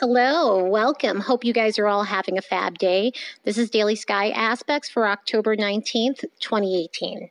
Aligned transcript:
Hello, 0.00 0.64
welcome. 0.64 1.20
Hope 1.20 1.44
you 1.44 1.52
guys 1.52 1.78
are 1.78 1.86
all 1.86 2.04
having 2.04 2.38
a 2.38 2.40
fab 2.40 2.78
day. 2.78 3.12
This 3.44 3.58
is 3.58 3.68
Daily 3.68 3.94
Sky 3.94 4.30
Aspects 4.30 4.88
for 4.88 5.06
October 5.06 5.54
19th, 5.54 6.24
2018. 6.40 7.28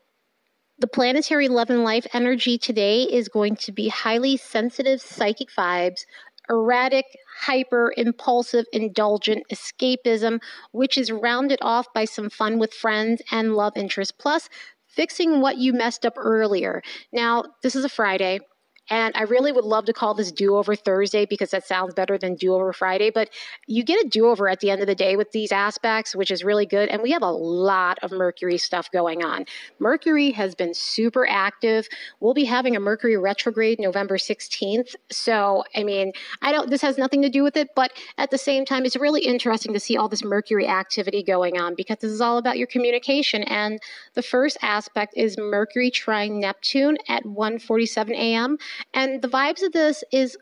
The 0.78 0.88
planetary 0.88 1.48
love 1.48 1.72
and 1.72 1.84
life 1.84 2.06
energy 2.14 2.60
today 2.60 3.06
is 3.06 3.28
going 3.28 3.56
to 3.56 3.72
be 3.72 3.88
highly 3.88 4.38
sensitive 4.38 5.02
psychic 5.02 5.50
vibes, 5.50 6.06
erratic, 6.48 7.06
hyper, 7.40 7.92
impulsive, 7.98 8.68
indulgent 8.72 9.46
escapism, 9.52 10.40
which 10.72 10.96
is 10.96 11.12
rounded 11.12 11.58
off 11.64 11.92
by 11.92 12.06
some 12.06 12.30
fun 12.30 12.60
with 12.60 12.72
friends 12.72 13.24
and 13.32 13.56
love 13.56 13.74
interest, 13.78 14.20
plus 14.20 14.48
fixing 14.86 15.42
what 15.42 15.58
you 15.58 15.74
messed 15.74 16.06
up 16.06 16.14
earlier. 16.18 16.84
Now, 17.12 17.46
this 17.64 17.76
is 17.76 17.84
a 17.84 17.90
Friday. 17.90 18.42
And 18.90 19.16
I 19.16 19.24
really 19.24 19.52
would 19.52 19.66
love 19.66 19.86
to 19.86 19.94
call 19.94 20.14
this 20.14 20.32
do 20.32 20.56
over 20.56 20.76
Thursday 20.76 21.26
because 21.26 21.52
that 21.52 21.66
sounds 21.66 21.94
better 21.94 22.18
than 22.18 22.36
do 22.36 22.54
over 22.54 22.74
Friday. 22.74 23.10
But 23.10 23.30
you 23.68 23.84
get 23.84 24.04
a 24.06 24.10
do 24.10 24.28
over 24.28 24.50
at 24.50 24.60
the 24.60 24.70
end 24.72 24.82
of 24.82 24.88
the 24.88 24.96
day 24.96 25.16
with 25.16 25.32
these 25.32 25.52
aspects, 25.52 26.16
which 26.16 26.32
is 26.32 26.44
really 26.44 26.66
good. 26.66 26.90
And 26.90 27.02
we 27.02 27.12
have 27.12 27.22
a 27.22 27.32
lot 27.32 28.00
of 28.02 28.12
Mercury 28.12 28.58
stuff 28.58 28.90
going 28.92 29.24
on. 29.24 29.46
Mercury 29.80 30.32
has 30.32 30.56
been 30.56 30.74
super 30.74 31.28
active. 31.28 31.88
We'll 32.20 32.34
be 32.34 32.46
having 32.46 32.76
a 32.76 32.80
Mercury 32.80 33.18
retrograde 33.18 33.80
November 33.80 34.18
16th. 34.18 34.96
So, 35.12 35.64
I 35.76 35.84
mean, 35.84 36.14
I 36.42 36.52
don't, 36.52 36.70
this 36.70 36.82
has 36.82 36.98
nothing 36.98 37.22
to 37.22 37.30
do 37.30 37.44
with 37.44 37.58
it. 37.58 37.70
But 37.76 37.92
at 38.18 38.32
the 38.32 38.38
same 38.38 38.66
time, 38.66 38.86
it's 38.86 38.96
really 38.96 39.22
interesting 39.22 39.74
to 39.74 39.80
see 39.80 39.98
all 39.98 40.10
this 40.10 40.24
Mercury 40.24 40.68
activity 40.68 41.24
going 41.24 41.60
on 41.60 41.76
because 41.76 41.98
this 42.02 42.12
is 42.12 42.22
all 42.22 42.38
about 42.38 42.58
your 42.58 42.68
communication. 42.68 43.44
And 43.44 43.80
the 44.14 44.22
first 44.22 44.58
aspect 44.62 45.14
is 45.16 45.38
Mercury 45.38 45.92
trine 45.92 46.40
Neptune 46.40 46.98
at 47.08 47.24
1:47 47.24 48.12
a.m. 48.12 48.58
And 48.94 49.22
the 49.22 49.28
vibes 49.28 49.64
of 49.64 49.72
this 49.72 50.04
is 50.12 50.38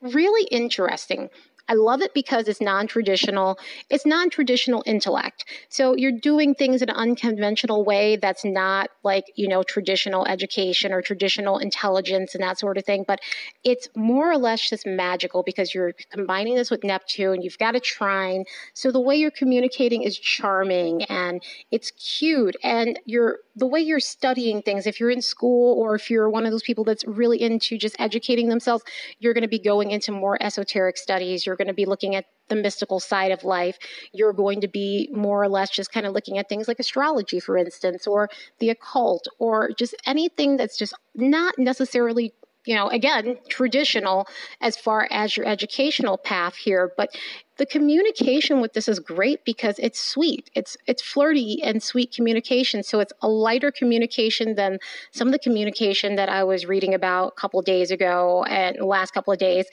really 0.00 0.46
interesting. 0.48 1.30
I 1.68 1.74
love 1.74 2.00
it 2.00 2.14
because 2.14 2.48
it's 2.48 2.62
non 2.62 2.86
traditional. 2.86 3.58
It's 3.90 4.06
non 4.06 4.30
traditional 4.30 4.82
intellect. 4.86 5.44
So 5.68 5.94
you're 5.94 6.12
doing 6.12 6.54
things 6.54 6.80
in 6.80 6.88
an 6.88 6.96
unconventional 6.96 7.84
way 7.84 8.16
that's 8.16 8.44
not 8.44 8.88
like, 9.04 9.24
you 9.36 9.48
know, 9.48 9.62
traditional 9.62 10.26
education 10.26 10.92
or 10.92 11.02
traditional 11.02 11.58
intelligence 11.58 12.34
and 12.34 12.42
that 12.42 12.58
sort 12.58 12.78
of 12.78 12.84
thing. 12.84 13.04
But 13.06 13.20
it's 13.64 13.88
more 13.94 14.30
or 14.30 14.38
less 14.38 14.68
just 14.68 14.86
magical 14.86 15.42
because 15.42 15.74
you're 15.74 15.92
combining 16.10 16.54
this 16.54 16.70
with 16.70 16.84
Neptune. 16.84 17.42
You've 17.42 17.58
got 17.58 17.76
a 17.76 17.80
trine. 17.80 18.44
So 18.72 18.90
the 18.90 19.00
way 19.00 19.16
you're 19.16 19.30
communicating 19.30 20.02
is 20.02 20.18
charming 20.18 21.02
and 21.04 21.42
it's 21.70 21.90
cute. 21.90 22.56
And 22.62 22.98
you're 23.04 23.40
the 23.58 23.66
way 23.66 23.80
you're 23.80 24.00
studying 24.00 24.62
things, 24.62 24.86
if 24.86 25.00
you're 25.00 25.10
in 25.10 25.20
school 25.20 25.78
or 25.80 25.96
if 25.96 26.10
you're 26.10 26.30
one 26.30 26.46
of 26.46 26.52
those 26.52 26.62
people 26.62 26.84
that's 26.84 27.04
really 27.06 27.42
into 27.42 27.76
just 27.76 27.96
educating 27.98 28.48
themselves, 28.48 28.84
you're 29.18 29.34
going 29.34 29.42
to 29.42 29.48
be 29.48 29.58
going 29.58 29.90
into 29.90 30.12
more 30.12 30.40
esoteric 30.40 30.96
studies. 30.96 31.44
You're 31.44 31.56
going 31.56 31.68
to 31.68 31.74
be 31.74 31.84
looking 31.84 32.14
at 32.14 32.26
the 32.48 32.54
mystical 32.54 33.00
side 33.00 33.32
of 33.32 33.42
life. 33.42 33.76
You're 34.12 34.32
going 34.32 34.60
to 34.60 34.68
be 34.68 35.10
more 35.12 35.42
or 35.42 35.48
less 35.48 35.70
just 35.70 35.92
kind 35.92 36.06
of 36.06 36.12
looking 36.12 36.38
at 36.38 36.48
things 36.48 36.68
like 36.68 36.78
astrology, 36.78 37.40
for 37.40 37.56
instance, 37.56 38.06
or 38.06 38.30
the 38.60 38.70
occult, 38.70 39.26
or 39.38 39.70
just 39.76 39.94
anything 40.06 40.56
that's 40.56 40.78
just 40.78 40.94
not 41.14 41.58
necessarily 41.58 42.32
you 42.64 42.74
know, 42.74 42.88
again, 42.88 43.38
traditional 43.48 44.26
as 44.60 44.76
far 44.76 45.08
as 45.10 45.36
your 45.36 45.46
educational 45.46 46.18
path 46.18 46.56
here, 46.56 46.92
but 46.96 47.10
the 47.56 47.66
communication 47.66 48.60
with 48.60 48.72
this 48.72 48.88
is 48.88 49.00
great 49.00 49.44
because 49.44 49.78
it's 49.78 50.00
sweet. 50.00 50.50
It's 50.54 50.76
it's 50.86 51.02
flirty 51.02 51.60
and 51.62 51.82
sweet 51.82 52.12
communication. 52.12 52.82
So 52.82 53.00
it's 53.00 53.12
a 53.20 53.28
lighter 53.28 53.72
communication 53.72 54.54
than 54.54 54.78
some 55.12 55.28
of 55.28 55.32
the 55.32 55.38
communication 55.38 56.16
that 56.16 56.28
I 56.28 56.44
was 56.44 56.66
reading 56.66 56.94
about 56.94 57.32
a 57.36 57.40
couple 57.40 57.60
days 57.62 57.90
ago 57.90 58.44
and 58.44 58.76
the 58.78 58.86
last 58.86 59.12
couple 59.12 59.32
of 59.32 59.38
days 59.38 59.66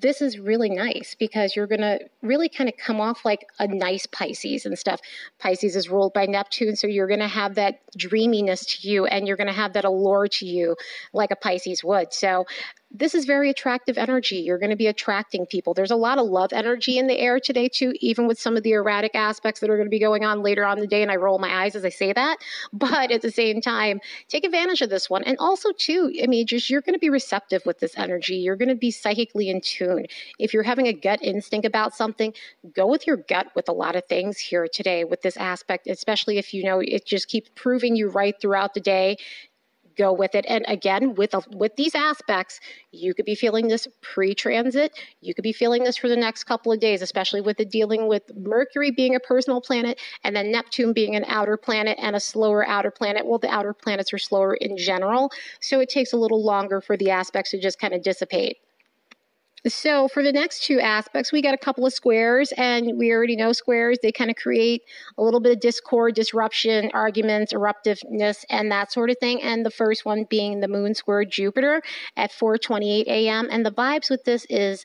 this 0.00 0.20
is 0.20 0.38
really 0.38 0.70
nice 0.70 1.14
because 1.16 1.54
you're 1.54 1.68
going 1.68 1.80
to 1.80 2.00
really 2.20 2.48
kind 2.48 2.68
of 2.68 2.76
come 2.76 3.00
off 3.00 3.24
like 3.24 3.46
a 3.60 3.68
nice 3.68 4.06
Pisces 4.06 4.66
and 4.66 4.76
stuff. 4.76 5.00
Pisces 5.38 5.76
is 5.76 5.88
ruled 5.88 6.12
by 6.12 6.26
Neptune, 6.26 6.74
so 6.74 6.88
you're 6.88 7.06
going 7.06 7.20
to 7.20 7.28
have 7.28 7.54
that 7.54 7.80
dreaminess 7.96 8.64
to 8.66 8.88
you 8.88 9.06
and 9.06 9.28
you're 9.28 9.36
going 9.36 9.46
to 9.46 9.52
have 9.52 9.74
that 9.74 9.84
allure 9.84 10.26
to 10.26 10.46
you 10.46 10.76
like 11.12 11.30
a 11.30 11.36
Pisces 11.36 11.84
would. 11.84 12.12
So 12.12 12.44
this 12.94 13.12
is 13.12 13.24
very 13.24 13.50
attractive 13.50 13.98
energy. 13.98 14.36
You're 14.36 14.58
going 14.58 14.70
to 14.70 14.76
be 14.76 14.86
attracting 14.86 15.46
people. 15.46 15.74
There's 15.74 15.90
a 15.90 15.96
lot 15.96 16.18
of 16.18 16.28
love 16.28 16.52
energy 16.52 16.96
in 16.96 17.08
the 17.08 17.18
air 17.18 17.40
today, 17.40 17.68
too, 17.68 17.92
even 18.00 18.28
with 18.28 18.40
some 18.40 18.56
of 18.56 18.62
the 18.62 18.70
erratic 18.70 19.16
aspects 19.16 19.60
that 19.60 19.68
are 19.68 19.76
going 19.76 19.86
to 19.86 19.90
be 19.90 19.98
going 19.98 20.24
on 20.24 20.42
later 20.42 20.64
on 20.64 20.78
the 20.78 20.86
day. 20.86 21.02
And 21.02 21.10
I 21.10 21.16
roll 21.16 21.40
my 21.40 21.64
eyes 21.64 21.74
as 21.74 21.84
I 21.84 21.88
say 21.88 22.12
that. 22.12 22.38
But 22.72 23.10
at 23.10 23.22
the 23.22 23.30
same 23.30 23.60
time, 23.62 24.00
take 24.28 24.44
advantage 24.44 24.82
of 24.82 24.90
this 24.90 25.08
one. 25.08 25.24
And 25.24 25.38
also, 25.38 25.70
too, 25.72 26.12
I 26.22 26.26
mean, 26.26 26.46
just 26.46 26.68
you're 26.68 26.82
going 26.82 26.94
to 26.94 26.98
be 26.98 27.08
receptive 27.08 27.62
with 27.64 27.80
this 27.80 27.96
energy. 27.96 28.36
You're 28.36 28.56
going 28.56 28.68
to 28.68 28.74
be 28.74 28.90
psychically 28.90 29.48
in 29.48 29.60
tune. 29.62 30.06
If 30.38 30.52
you're 30.52 30.62
having 30.62 30.86
a 30.86 30.92
gut 30.92 31.20
instinct 31.22 31.66
about 31.66 31.94
something, 31.94 32.34
go 32.74 32.86
with 32.86 33.06
your 33.06 33.16
gut 33.16 33.48
with 33.56 33.68
a 33.68 33.72
lot 33.72 33.96
of 33.96 34.04
things 34.04 34.38
here 34.38 34.68
today 34.70 35.04
with 35.04 35.22
this 35.22 35.36
aspect, 35.38 35.86
especially 35.86 36.36
if 36.36 36.52
you 36.52 36.62
know 36.62 36.80
it 36.80 37.06
just 37.06 37.28
keeps 37.28 37.50
proving 37.54 37.96
you 37.96 38.10
right 38.10 38.34
throughout 38.40 38.74
the 38.74 38.80
day 38.80 39.16
go 39.96 40.12
with 40.12 40.34
it. 40.34 40.44
And 40.48 40.64
again, 40.68 41.14
with 41.14 41.34
a, 41.34 41.42
with 41.50 41.76
these 41.76 41.94
aspects, 41.94 42.60
you 42.92 43.14
could 43.14 43.24
be 43.24 43.34
feeling 43.34 43.68
this 43.68 43.88
pre-transit. 44.00 44.92
You 45.20 45.34
could 45.34 45.42
be 45.42 45.52
feeling 45.52 45.84
this 45.84 45.96
for 45.96 46.08
the 46.08 46.16
next 46.16 46.44
couple 46.44 46.72
of 46.72 46.80
days, 46.80 47.02
especially 47.02 47.40
with 47.40 47.56
the 47.56 47.64
dealing 47.64 48.08
with 48.08 48.22
Mercury 48.36 48.90
being 48.90 49.14
a 49.14 49.20
personal 49.20 49.60
planet 49.60 50.00
and 50.22 50.34
then 50.34 50.50
Neptune 50.50 50.92
being 50.92 51.16
an 51.16 51.24
outer 51.26 51.56
planet 51.56 51.98
and 52.00 52.16
a 52.16 52.20
slower 52.20 52.66
outer 52.66 52.90
planet. 52.90 53.26
Well, 53.26 53.38
the 53.38 53.52
outer 53.52 53.72
planets 53.72 54.12
are 54.12 54.18
slower 54.18 54.54
in 54.54 54.76
general, 54.76 55.30
so 55.60 55.80
it 55.80 55.88
takes 55.88 56.12
a 56.12 56.16
little 56.16 56.44
longer 56.44 56.80
for 56.80 56.96
the 56.96 57.10
aspects 57.10 57.50
to 57.52 57.60
just 57.60 57.78
kind 57.78 57.94
of 57.94 58.02
dissipate. 58.02 58.58
So 59.66 60.08
for 60.08 60.22
the 60.22 60.32
next 60.32 60.64
two 60.64 60.78
aspects, 60.78 61.32
we 61.32 61.40
got 61.40 61.54
a 61.54 61.58
couple 61.58 61.86
of 61.86 61.92
squares, 61.94 62.52
and 62.58 62.98
we 62.98 63.10
already 63.12 63.34
know 63.34 63.52
squares. 63.52 63.98
They 64.02 64.12
kind 64.12 64.28
of 64.28 64.36
create 64.36 64.82
a 65.16 65.22
little 65.22 65.40
bit 65.40 65.52
of 65.52 65.60
discord, 65.60 66.14
disruption, 66.14 66.90
arguments, 66.92 67.54
eruptiveness, 67.54 68.44
and 68.50 68.70
that 68.70 68.92
sort 68.92 69.08
of 69.08 69.16
thing. 69.18 69.40
And 69.40 69.64
the 69.64 69.70
first 69.70 70.04
one 70.04 70.24
being 70.28 70.60
the 70.60 70.68
moon 70.68 70.94
square 70.94 71.24
Jupiter 71.24 71.80
at 72.14 72.30
4:28 72.30 73.06
a.m. 73.06 73.48
And 73.50 73.64
the 73.64 73.72
vibes 73.72 74.10
with 74.10 74.24
this 74.24 74.46
is 74.50 74.84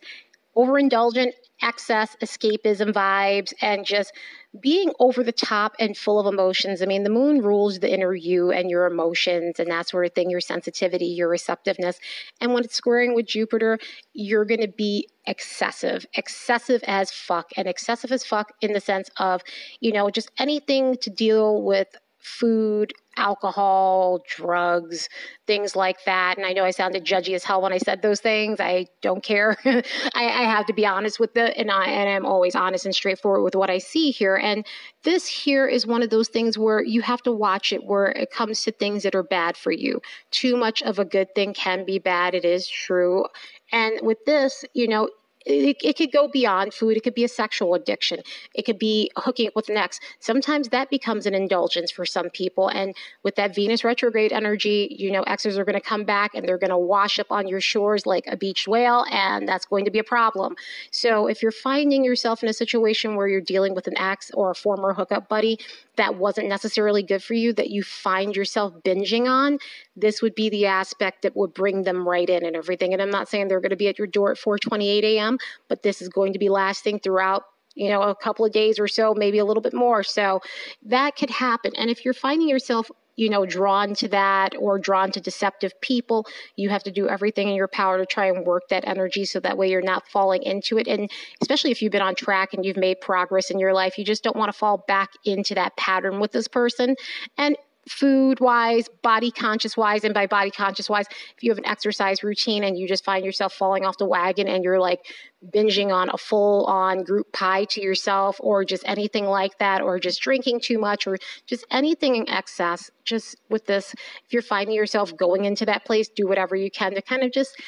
overindulgent, 0.56 1.32
excess, 1.62 2.16
escapism 2.22 2.94
vibes, 2.94 3.54
and 3.62 3.86
just 3.86 4.14
being 4.62 4.92
over 5.00 5.24
the 5.24 5.32
top 5.32 5.74
and 5.80 5.96
full 5.96 6.20
of 6.20 6.32
emotions. 6.32 6.82
I 6.82 6.86
mean, 6.86 7.04
the 7.04 7.10
moon 7.10 7.42
rules 7.42 7.80
the 7.80 7.94
inner 7.94 8.16
you 8.16 8.52
and 8.52 8.70
your 8.70 8.88
emotions 8.88 9.60
and 9.60 9.70
that 9.70 9.90
sort 9.90 10.06
of 10.06 10.14
thing, 10.14 10.30
your 10.30 10.42
sensitivity, 10.42 11.06
your 11.06 11.30
receptiveness. 11.30 12.00
And 12.42 12.54
when 12.54 12.64
it's 12.64 12.76
squaring 12.76 13.14
with 13.14 13.28
Jupiter, 13.28 13.78
you're 14.14 14.46
going 14.46 14.62
to 14.62 14.68
be 14.68 15.08
excessive, 15.28 16.06
excessive 16.16 16.82
as 16.88 17.12
fuck, 17.12 17.50
and 17.56 17.68
excessive 17.68 18.12
as 18.12 18.26
fuck 18.26 18.54
in 18.62 18.74
the 18.74 18.82
sense 18.82 19.10
of, 19.18 19.42
you 19.82 19.92
know, 19.92 20.10
just 20.10 20.32
anything 20.40 20.98
to 20.98 21.10
deal 21.10 21.62
with 21.62 21.88
food, 22.20 22.94
alcohol, 23.20 24.20
drugs, 24.28 25.10
things 25.46 25.76
like 25.76 26.04
that. 26.06 26.38
And 26.38 26.46
I 26.46 26.54
know 26.54 26.64
I 26.64 26.72
sounded 26.72 27.06
judgy 27.06 27.36
as 27.36 27.44
hell 27.44 27.62
when 27.62 27.74
I 27.74 27.78
said 27.78 28.02
those 28.02 28.20
things. 28.22 28.60
I 28.60 28.88
don't 29.02 29.24
care. 29.24 29.58
I, 29.66 29.82
I, 30.16 30.44
have 30.44 30.66
to 30.68 30.74
be 30.74 30.86
honest 30.86 31.20
with 31.20 31.36
it, 31.36 31.54
and 31.58 31.70
I 31.70 31.86
and 31.86 32.10
I'm 32.10 32.26
always 32.26 32.56
honest 32.56 32.86
and 32.86 32.96
straightforward 32.96 33.44
with 33.44 33.56
what 33.56 33.70
I 33.70 33.78
see 33.78 34.12
here. 34.12 34.36
And 34.36 34.66
this 35.04 35.28
here 35.28 35.68
is 35.68 35.86
one 35.86 36.02
of 36.02 36.10
those 36.10 36.30
things 36.30 36.58
where 36.58 36.84
you 36.84 37.02
have 37.02 37.22
to 37.24 37.32
watch 37.32 37.74
it 37.74 37.84
where 37.84 38.08
it 38.08 38.32
comes 38.32 38.64
to 38.64 38.72
things 38.72 39.04
that 39.04 39.16
are 39.16 39.24
bad 39.24 39.58
for 39.58 39.72
you. 39.72 40.02
Too 40.32 40.56
much 40.58 40.82
of 40.82 40.98
a 41.00 41.06
good 41.06 41.34
thing 41.36 41.54
can 41.54 41.86
be 41.86 42.00
bad. 42.00 42.34
It 42.34 42.46
is 42.46 42.68
true. 42.68 43.26
And 43.72 44.00
with 44.02 44.24
this, 44.26 44.66
you 44.74 44.88
know, 44.88 45.10
it, 45.46 45.78
it, 45.82 45.98
could 45.98 46.12
go 46.12 46.28
beyond 46.28 46.74
food. 46.74 46.98
It 46.98 47.04
could 47.04 47.14
be 47.14 47.24
a 47.24 47.30
sexual 47.30 47.74
addiction. 47.74 48.20
It 48.54 48.64
could 48.64 48.78
be 48.78 49.10
hooking 49.16 49.48
up 49.48 49.56
with 49.56 49.70
an 49.70 49.78
ex. 49.78 50.00
Sometimes 50.20 50.70
that 50.70 50.90
becomes 50.90 51.26
an 51.26 51.34
indulgence 51.34 51.92
for 51.92 52.06
some 52.06 52.30
people. 52.30 52.68
And 52.68 52.96
with 53.24 53.36
that 53.36 53.56
Venus 53.56 53.84
retrograde 53.84 54.34
energy, 54.34 54.96
you 55.00 55.12
know, 55.12 55.24
exes 55.24 55.58
are 55.58 55.66
going 55.66 55.80
to 55.80 55.82
come 55.82 56.04
back 56.04 56.32
and 56.36 56.48
they're 56.48 56.58
going 56.58 56.70
to 56.70 56.78
wash 56.78 57.20
up 57.20 57.28
on 57.32 57.48
your 57.48 57.62
shores 57.62 58.06
like 58.06 58.26
a 58.28 58.36
beached 58.36 58.68
whale, 58.68 59.06
and 59.12 59.48
that's 59.48 59.66
going 59.66 59.86
to 59.86 59.92
be 59.92 60.00
a 60.00 60.04
problem. 60.04 60.56
So 60.92 61.28
if 61.28 61.42
you're 61.42 61.52
finding 61.52 62.04
yourself 62.04 62.44
in 62.44 62.50
a 62.50 62.54
situation 62.54 63.16
where 63.16 63.28
you're 63.28 63.42
dealing 63.42 63.76
with 63.76 63.88
an 63.88 63.98
ex 63.98 64.32
or 64.32 64.52
a 64.52 64.56
former 64.56 64.94
hookup 64.94 65.30
buddy, 65.30 65.60
that 65.96 66.16
wasn't 66.16 66.48
necessarily 66.48 67.04
good 67.04 67.24
for 67.24 67.34
you 67.34 67.54
that 67.54 67.70
you 67.70 67.84
find 67.84 68.36
yourself 68.36 68.74
binging 68.84 69.30
on, 69.30 69.60
this 69.96 70.22
would 70.22 70.36
be 70.36 70.50
the 70.50 70.66
aspect 70.66 71.24
that 71.24 71.36
would 71.36 71.54
bring 71.54 71.84
them 71.84 72.08
right 72.08 72.30
in 72.30 72.46
and 72.46 72.56
everything. 72.56 72.94
And 72.94 73.02
I'm 73.02 73.10
not 73.10 73.28
saying 73.28 73.48
they're 73.48 73.60
going 73.60 73.72
to 73.72 73.76
be 73.76 73.88
at 73.88 73.98
your 73.98 74.08
door 74.08 74.32
at 74.32 74.38
4:28 74.38 75.04
a.m., 75.04 75.38
but 75.68 75.84
this 75.84 76.02
is 76.02 76.10
going 76.10 76.34
to 76.34 76.40
be 76.40 76.50
lasting 76.50 77.00
throughout 77.00 77.44
you 77.76 77.90
know 77.90 78.02
a 78.02 78.16
couple 78.16 78.46
of 78.46 78.52
days 78.52 78.80
or 78.80 78.88
so 78.88 79.14
maybe 79.14 79.38
a 79.38 79.46
little 79.46 79.62
bit 79.62 79.76
more 79.76 80.02
so 80.02 80.42
that 80.84 81.16
could 81.16 81.30
happen 81.30 81.72
and 81.78 81.92
if 81.92 82.04
you're 82.04 82.16
finding 82.16 82.50
yourself 82.50 82.90
you 83.20 83.30
know, 83.30 83.46
drawn 83.46 83.94
to 83.96 84.08
that 84.08 84.56
or 84.58 84.80
drawn 84.80 85.12
to 85.12 85.20
deceptive 85.20 85.74
people. 85.82 86.26
You 86.56 86.70
have 86.70 86.84
to 86.84 86.92
do 86.92 87.10
everything 87.10 87.50
in 87.50 87.56
your 87.56 87.68
power 87.68 87.98
to 87.98 88.06
try 88.06 88.28
and 88.28 88.46
work 88.46 88.70
that 88.70 88.88
energy 88.88 89.26
so 89.26 89.42
that 89.42 89.58
way 89.58 89.70
you're 89.70 89.82
not 89.82 90.08
falling 90.08 90.42
into 90.44 90.78
it. 90.78 90.88
And 90.88 91.12
especially 91.42 91.72
if 91.72 91.82
you've 91.82 91.92
been 91.92 92.02
on 92.02 92.16
track 92.16 92.54
and 92.54 92.64
you've 92.64 92.78
made 92.78 93.02
progress 93.02 93.52
in 93.52 93.60
your 93.60 93.74
life, 93.74 93.98
you 93.98 94.06
just 94.06 94.24
don't 94.24 94.38
want 94.38 94.54
to 94.54 94.58
fall 94.58 94.86
back 94.88 95.10
into 95.26 95.54
that 95.56 95.76
pattern 95.76 96.22
with 96.22 96.32
this 96.32 96.48
person. 96.48 96.96
And 97.38 97.58
food 97.90 98.40
wise, 98.40 98.88
body 99.02 99.32
conscious 99.32 99.76
wise, 99.76 100.04
and 100.04 100.14
by 100.14 100.28
body 100.28 100.52
conscious 100.52 100.90
wise, 100.90 101.06
if 101.36 101.44
you 101.44 101.52
have 101.52 101.58
an 101.58 101.66
exercise 101.66 102.24
routine 102.24 102.64
and 102.64 102.78
you 102.78 102.88
just 102.88 103.04
find 103.04 103.26
yourself 103.26 103.54
falling 103.54 103.86
off 103.86 103.98
the 103.98 104.06
wagon 104.06 104.48
and 104.48 104.64
you're 104.64 104.80
like 104.80 105.06
binging 105.54 105.92
on 105.92 106.10
a 106.10 106.18
full 106.18 106.66
on 106.66 107.04
group 107.04 107.32
pie 107.34 107.64
to 107.66 107.82
yourself 107.82 108.38
or 108.42 108.64
just 108.64 108.84
anything 108.86 109.26
like 109.26 109.58
that, 109.58 109.82
or 109.82 110.00
just 110.00 110.22
drinking 110.22 110.60
too 110.60 110.78
much 110.78 111.08
or 111.08 111.18
just 111.48 111.66
anything 111.72 112.16
in 112.16 112.30
excess, 112.30 112.92
just 113.04 113.36
with 113.50 113.66
this, 113.66 113.94
if 113.94 114.34
you're 114.34 114.42
finding 114.42 114.76
yourself 114.76 115.16
going 115.18 115.46
into 115.46 115.66
that 115.66 115.84
place, 115.84 116.10
do 116.10 116.28
whatever 116.28 116.56
you 116.56 116.70
can 116.70 116.94
to 116.94 117.02
kind 117.02 117.24
of 117.24 117.32
just 117.32 117.60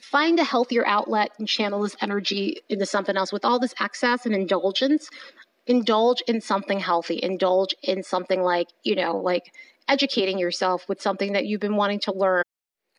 find 0.00 0.38
a 0.40 0.44
healthier 0.44 0.86
outlet 0.86 1.30
and 1.38 1.46
channel 1.46 1.82
this 1.82 1.96
energy 2.00 2.62
into 2.70 2.86
something 2.86 3.16
else. 3.16 3.32
With 3.32 3.44
all 3.44 3.58
this 3.58 3.74
excess 3.78 4.24
and 4.24 4.34
indulgence 4.34 5.10
indulge 5.70 6.20
in 6.26 6.40
something 6.40 6.80
healthy, 6.80 7.20
indulge 7.22 7.76
in 7.84 8.02
something 8.02 8.42
like, 8.42 8.66
you 8.82 8.96
know, 8.96 9.16
like 9.16 9.54
educating 9.86 10.36
yourself 10.36 10.88
with 10.88 11.00
something 11.00 11.32
that 11.32 11.46
you've 11.46 11.60
been 11.60 11.76
wanting 11.76 12.00
to 12.00 12.12
learn. 12.12 12.42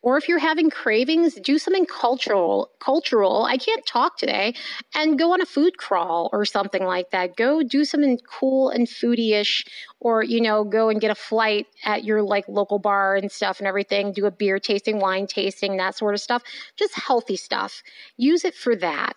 Or 0.02 0.16
if 0.16 0.26
you're 0.26 0.40
having 0.40 0.68
cravings, 0.68 1.34
do 1.34 1.58
something 1.58 1.86
cultural, 1.86 2.70
cultural. 2.80 3.44
I 3.44 3.56
can't 3.58 3.86
talk 3.86 4.16
today 4.16 4.54
and 4.96 5.18
go 5.18 5.32
on 5.32 5.42
a 5.42 5.46
food 5.46 5.76
crawl 5.76 6.30
or 6.32 6.44
something 6.44 6.84
like 6.84 7.10
that. 7.10 7.36
Go 7.36 7.62
do 7.62 7.84
something 7.84 8.18
cool 8.26 8.70
and 8.70 8.88
foodie-ish 8.88 9.64
or, 10.00 10.24
you 10.24 10.40
know, 10.40 10.64
go 10.64 10.88
and 10.88 11.00
get 11.00 11.12
a 11.12 11.14
flight 11.14 11.66
at 11.84 12.02
your 12.04 12.22
like 12.22 12.48
local 12.48 12.80
bar 12.80 13.14
and 13.14 13.30
stuff 13.30 13.60
and 13.60 13.68
everything. 13.68 14.12
Do 14.12 14.26
a 14.26 14.32
beer 14.32 14.58
tasting, 14.58 14.98
wine 14.98 15.28
tasting, 15.28 15.76
that 15.76 15.96
sort 15.96 16.14
of 16.14 16.20
stuff. 16.20 16.42
Just 16.76 16.94
healthy 16.98 17.36
stuff. 17.36 17.82
Use 18.16 18.44
it 18.44 18.54
for 18.54 18.74
that. 18.76 19.12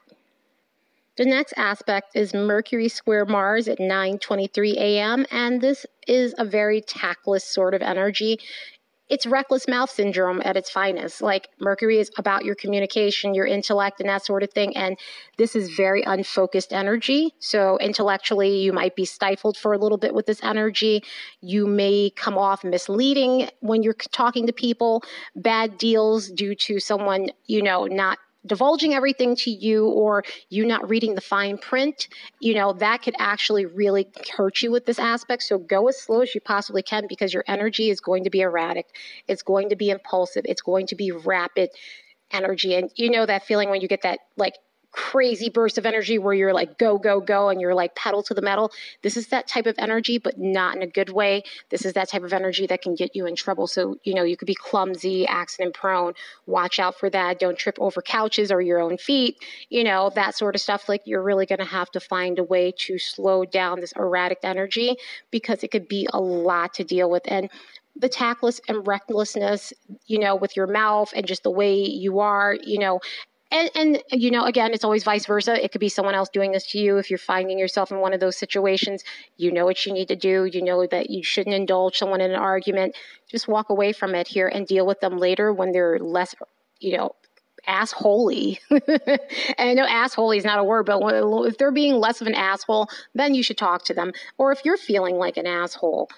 The 1.18 1.26
next 1.26 1.54
aspect 1.56 2.12
is 2.14 2.34
Mercury 2.34 2.90
square 2.90 3.26
Mars 3.26 3.70
at 3.70 3.80
9:23 3.80 4.76
a.m. 4.76 5.26
and 5.32 5.62
this 5.62 5.86
is 6.08 6.36
a 6.38 6.44
very 6.44 6.82
tactless 6.82 7.46
sort 7.46 7.74
of 7.74 7.82
energy. 7.82 8.38
It's 9.08 9.26
reckless 9.26 9.68
mouth 9.68 9.90
syndrome 9.90 10.42
at 10.44 10.58
its 10.58 10.70
finest. 10.70 11.22
Like 11.22 11.48
Mercury 11.62 12.00
is 12.00 12.12
about 12.18 12.44
your 12.44 12.56
communication, 12.56 13.34
your 13.34 13.46
intellect, 13.46 14.02
and 14.02 14.10
that 14.10 14.26
sort 14.26 14.44
of 14.44 14.52
thing. 14.52 14.76
And 14.76 14.98
this 15.38 15.56
is 15.56 15.70
very 15.70 16.02
unfocused 16.02 16.74
energy. 16.74 17.34
So, 17.40 17.78
intellectually, 17.78 18.58
you 18.58 18.74
might 18.74 18.96
be 18.96 19.06
stifled 19.06 19.58
for 19.58 19.74
a 19.74 19.78
little 19.78 20.00
bit 20.00 20.14
with 20.16 20.26
this 20.26 20.44
energy. 20.44 21.04
You 21.40 21.68
may 21.68 22.12
come 22.16 22.38
off 22.38 22.64
misleading 22.64 23.48
when 23.62 23.84
you're 23.84 23.94
talking 23.94 24.48
to 24.48 24.54
people, 24.54 25.04
bad 25.36 25.78
deals 25.78 26.30
due 26.30 26.56
to 26.56 26.80
someone, 26.80 27.30
you 27.46 27.62
know, 27.62 27.86
not 27.86 28.18
divulging 28.46 28.94
everything 28.94 29.36
to 29.36 29.52
you 29.52 29.88
or 29.88 30.24
you 30.50 30.66
not 30.66 30.88
reading 30.90 31.16
the 31.16 31.22
fine 31.22 31.58
print, 31.58 32.08
you 32.40 32.54
know, 32.54 32.74
that 32.74 33.02
could 33.02 33.16
actually 33.18 33.66
really 33.66 34.08
hurt 34.36 34.62
you 34.62 34.72
with 34.72 34.86
this 34.86 35.00
aspect. 35.00 35.44
So 35.44 35.58
go 35.58 35.88
as 35.88 36.00
slow 36.00 36.22
as 36.22 36.36
you 36.36 36.42
possibly 36.42 36.84
can 36.84 37.08
because 37.08 37.34
your 37.34 37.44
energy 37.48 37.90
is 37.90 38.00
going 38.00 38.24
to 38.24 38.30
be 38.30 38.42
erratic. 38.42 38.88
It's 39.28 39.44
going 39.44 39.70
to 39.70 39.76
be 39.76 39.90
impulsive. 39.90 40.46
It's 40.48 40.62
going 40.62 40.88
to 40.88 40.96
be 40.96 41.12
rapid 41.12 41.70
energy. 42.32 42.76
And 42.76 42.92
you 42.96 43.10
know 43.10 43.26
that 43.26 43.46
feeling 43.46 43.70
when 43.70 43.82
you 43.82 43.88
get 43.88 44.02
that 44.04 44.20
like 44.38 44.56
crazy 44.96 45.50
burst 45.50 45.78
of 45.78 45.86
energy 45.86 46.18
where 46.18 46.34
you're 46.34 46.54
like 46.54 46.78
go 46.78 46.98
go 46.98 47.20
go 47.20 47.50
and 47.50 47.62
you're 47.62 47.76
like 47.76 47.96
pedal 47.96 48.24
to 48.24 48.34
the 48.34 48.42
metal. 48.42 48.72
This 49.02 49.18
is 49.18 49.28
that 49.28 49.48
type 49.48 49.66
of 49.66 49.76
energy 49.78 50.18
but 50.18 50.40
not 50.40 50.76
in 50.76 50.82
a 50.82 50.88
good 50.88 51.10
way. 51.10 51.44
This 51.70 51.86
is 51.86 51.94
that 51.94 52.10
type 52.10 52.24
of 52.24 52.34
energy 52.34 52.68
that 52.68 52.82
can 52.82 52.96
get 52.96 53.16
you 53.16 53.26
in 53.26 53.36
trouble. 53.36 53.68
So 53.68 53.98
you 54.04 54.14
know 54.14 54.24
you 54.24 54.38
could 54.38 54.48
be 54.48 54.56
clumsy 54.56 55.28
accident 55.28 55.74
prone. 55.74 56.14
Watch 56.46 56.80
out 56.80 56.96
for 56.96 57.10
that. 57.10 57.40
Don't 57.40 57.58
trip 57.58 57.78
over 57.80 58.02
couches 58.02 58.52
or 58.52 58.62
your 58.62 58.80
own 58.80 58.98
feet 58.98 59.38
you 59.70 59.84
know 59.84 60.12
that 60.16 60.36
sort 60.36 60.56
of 60.56 60.62
stuff. 60.62 60.88
Like 60.90 61.02
you're 61.06 61.22
really 61.22 61.46
going 61.46 61.60
to 61.60 61.66
have 61.66 61.92
to 61.92 62.00
find 62.00 62.40
a 62.40 62.44
way 62.44 62.74
to 62.80 62.98
slow 62.98 63.46
down 63.46 63.80
this 63.80 63.94
erratic 63.94 64.40
energy 64.44 64.98
because 65.32 65.64
it 65.64 65.72
could 65.72 65.88
be 65.88 66.08
a 66.14 66.20
lot 66.20 66.74
to 66.76 66.84
deal 66.84 67.10
with. 67.10 67.24
And 67.28 67.50
the 67.98 68.10
tactless 68.10 68.60
and 68.68 68.86
recklessness, 68.86 69.74
you 70.06 70.20
know, 70.20 70.36
with 70.36 70.56
your 70.56 70.68
mouth 70.68 71.14
and 71.16 71.26
just 71.26 71.44
the 71.44 71.52
way 71.52 71.76
you 71.76 72.20
are, 72.20 72.56
you 72.62 72.78
know, 72.80 73.00
and, 73.56 73.70
and 73.76 74.04
you 74.22 74.32
know 74.32 74.44
again 74.44 74.74
it's 74.74 74.84
always 74.84 75.04
vice 75.04 75.26
versa 75.26 75.64
it 75.64 75.72
could 75.72 75.82
be 75.82 75.90
someone 75.90 76.16
else 76.16 76.30
doing 76.30 76.52
this 76.52 76.68
to 76.68 76.78
you 76.78 76.98
if 76.98 77.10
you're 77.10 77.18
finding 77.18 77.58
yourself 77.58 77.92
in 77.92 78.00
one 78.00 78.14
of 78.14 78.20
those 78.20 78.38
situations 78.38 79.04
you 79.38 79.52
know 79.52 79.66
what 79.66 79.86
you 79.86 79.94
need 79.94 80.08
to 80.08 80.16
do 80.16 80.46
you 80.46 80.62
know 80.62 80.86
that 80.86 81.10
you 81.10 81.24
shouldn't 81.24 81.56
indulge 81.56 81.98
someone 81.98 82.22
in 82.22 82.32
an 82.32 82.38
argument 82.38 82.96
just 83.30 83.48
walk 83.48 83.70
away 83.70 83.92
from 83.92 84.14
it 84.16 84.28
here 84.28 84.48
and 84.48 84.68
deal 84.68 84.86
with 84.86 85.00
them 85.00 85.18
later 85.18 85.54
when 85.54 85.72
they're 85.72 86.00
less 86.00 86.36
you 86.80 86.98
know 86.98 87.16
assholey. 87.68 88.60
and 88.70 88.80
I 89.58 89.74
know 89.74 89.88
assholey 89.88 90.38
is 90.38 90.46
not 90.46 90.60
a 90.60 90.64
word, 90.64 90.86
but 90.86 91.02
if 91.48 91.58
they're 91.58 91.72
being 91.72 91.96
less 91.96 92.22
of 92.22 92.28
an 92.28 92.36
asshole, 92.36 92.90
then 93.16 93.34
you 93.34 93.42
should 93.42 93.58
talk 93.58 93.86
to 93.86 93.94
them. 93.96 94.12
Or 94.38 94.52
if 94.52 94.64
you're 94.64 94.78
feeling 94.78 95.16
like 95.16 95.38
an 95.38 95.48
asshole, 95.48 96.10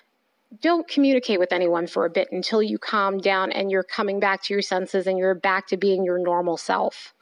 don't 0.62 0.88
communicate 0.88 1.39
with 1.39 1.51
anyone 1.51 1.88
for 1.88 2.06
a 2.06 2.10
bit 2.10 2.30
until 2.31 2.63
you 2.63 2.78
calm 2.78 3.18
down 3.18 3.51
and 3.51 3.69
you're 3.69 3.84
coming 3.84 4.19
back 4.19 4.44
to 4.44 4.54
your 4.54 4.62
senses 4.62 5.06
and 5.07 5.18
you're 5.18 5.36
back 5.36 5.68
to 5.68 5.78
being 5.78 6.04
your 6.04 6.18
normal 6.18 6.57
self. 6.57 7.13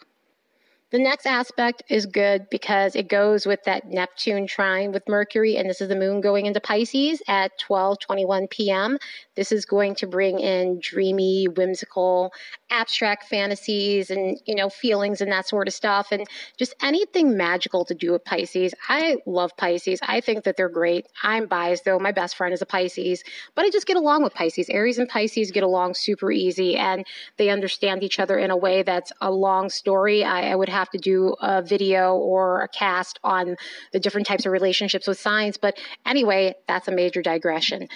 The 0.91 0.99
next 0.99 1.25
aspect 1.25 1.81
is 1.89 2.05
good 2.05 2.47
because 2.51 2.95
it 2.95 3.07
goes 3.07 3.47
with 3.47 3.63
that 3.63 3.89
Neptune 3.89 4.45
trine 4.45 4.91
with 4.91 5.09
Mercury, 5.09 5.57
and 5.57 5.67
this 5.67 5.81
is 5.81 5.89
the 5.89 5.95
moon 5.95 6.21
going 6.21 6.45
into 6.45 6.59
Pisces 6.59 7.23
at 7.27 7.51
12:21 7.59 8.47
p.m. 8.51 8.99
This 9.35 9.51
is 9.51 9.65
going 9.65 9.95
to 9.95 10.07
bring 10.07 10.39
in 10.39 10.79
dreamy, 10.79 11.47
whimsical, 11.47 12.31
abstract 12.69 13.23
fantasies 13.23 14.11
and 14.11 14.39
you 14.45 14.53
know 14.53 14.69
feelings 14.69 15.21
and 15.21 15.31
that 15.31 15.47
sort 15.47 15.67
of 15.67 15.73
stuff, 15.73 16.09
and 16.11 16.27
just 16.55 16.75
anything 16.83 17.35
magical 17.35 17.83
to 17.85 17.95
do 17.95 18.11
with 18.11 18.23
Pisces. 18.23 18.75
I 18.88 19.17
love 19.25 19.57
Pisces. 19.57 19.99
I 20.03 20.21
think 20.21 20.43
that 20.43 20.55
they're 20.55 20.69
great. 20.69 21.07
I'm 21.23 21.47
biased 21.47 21.85
though. 21.85 21.97
My 21.97 22.11
best 22.11 22.38
friend 22.38 22.53
is 22.53 22.61
a 22.61 22.65
Pisces, 22.67 23.23
but 23.55 23.65
I 23.65 23.71
just 23.71 23.88
get 23.88 23.97
along 23.97 24.23
with 24.23 24.35
Pisces. 24.35 24.69
Aries 24.69 24.99
and 24.99 25.09
Pisces 25.09 25.49
get 25.49 25.63
along 25.63 25.95
super 25.95 26.31
easy, 26.31 26.75
and 26.75 27.07
they 27.38 27.49
understand 27.49 28.03
each 28.03 28.19
other 28.19 28.38
in 28.38 28.51
a 28.51 28.57
way 28.57 28.83
that's 28.83 29.11
a 29.19 29.31
long 29.31 29.71
story. 29.71 30.23
I, 30.23 30.51
I 30.51 30.55
would 30.55 30.69
have 30.75 30.84
to 30.91 30.97
do 30.97 31.35
a 31.41 31.61
video 31.61 32.15
or 32.15 32.61
a 32.61 32.67
cast 32.67 33.19
on 33.23 33.55
the 33.91 33.99
different 33.99 34.27
types 34.27 34.45
of 34.45 34.51
relationships 34.51 35.07
with 35.07 35.19
signs. 35.19 35.57
But 35.57 35.77
anyway, 36.05 36.55
that's 36.67 36.87
a 36.87 36.91
major 36.91 37.21
digression. 37.21 37.87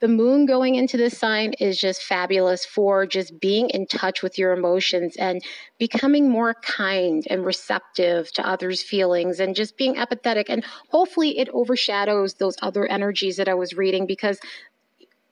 The 0.00 0.08
moon 0.08 0.44
going 0.44 0.74
into 0.74 0.98
this 0.98 1.16
sign 1.16 1.54
is 1.54 1.80
just 1.80 2.02
fabulous 2.02 2.66
for 2.66 3.06
just 3.06 3.40
being 3.40 3.70
in 3.70 3.86
touch 3.86 4.22
with 4.22 4.36
your 4.36 4.52
emotions 4.52 5.16
and 5.16 5.40
becoming 5.78 6.28
more 6.28 6.52
kind 6.52 7.26
and 7.30 7.46
receptive 7.46 8.30
to 8.32 8.46
others' 8.46 8.82
feelings 8.82 9.40
and 9.40 9.56
just 9.56 9.78
being 9.78 9.94
empathetic. 9.94 10.46
And 10.50 10.62
hopefully, 10.90 11.38
it 11.38 11.48
overshadows 11.48 12.34
those 12.34 12.56
other 12.60 12.86
energies 12.86 13.38
that 13.38 13.48
I 13.48 13.54
was 13.54 13.72
reading 13.72 14.06
because 14.06 14.38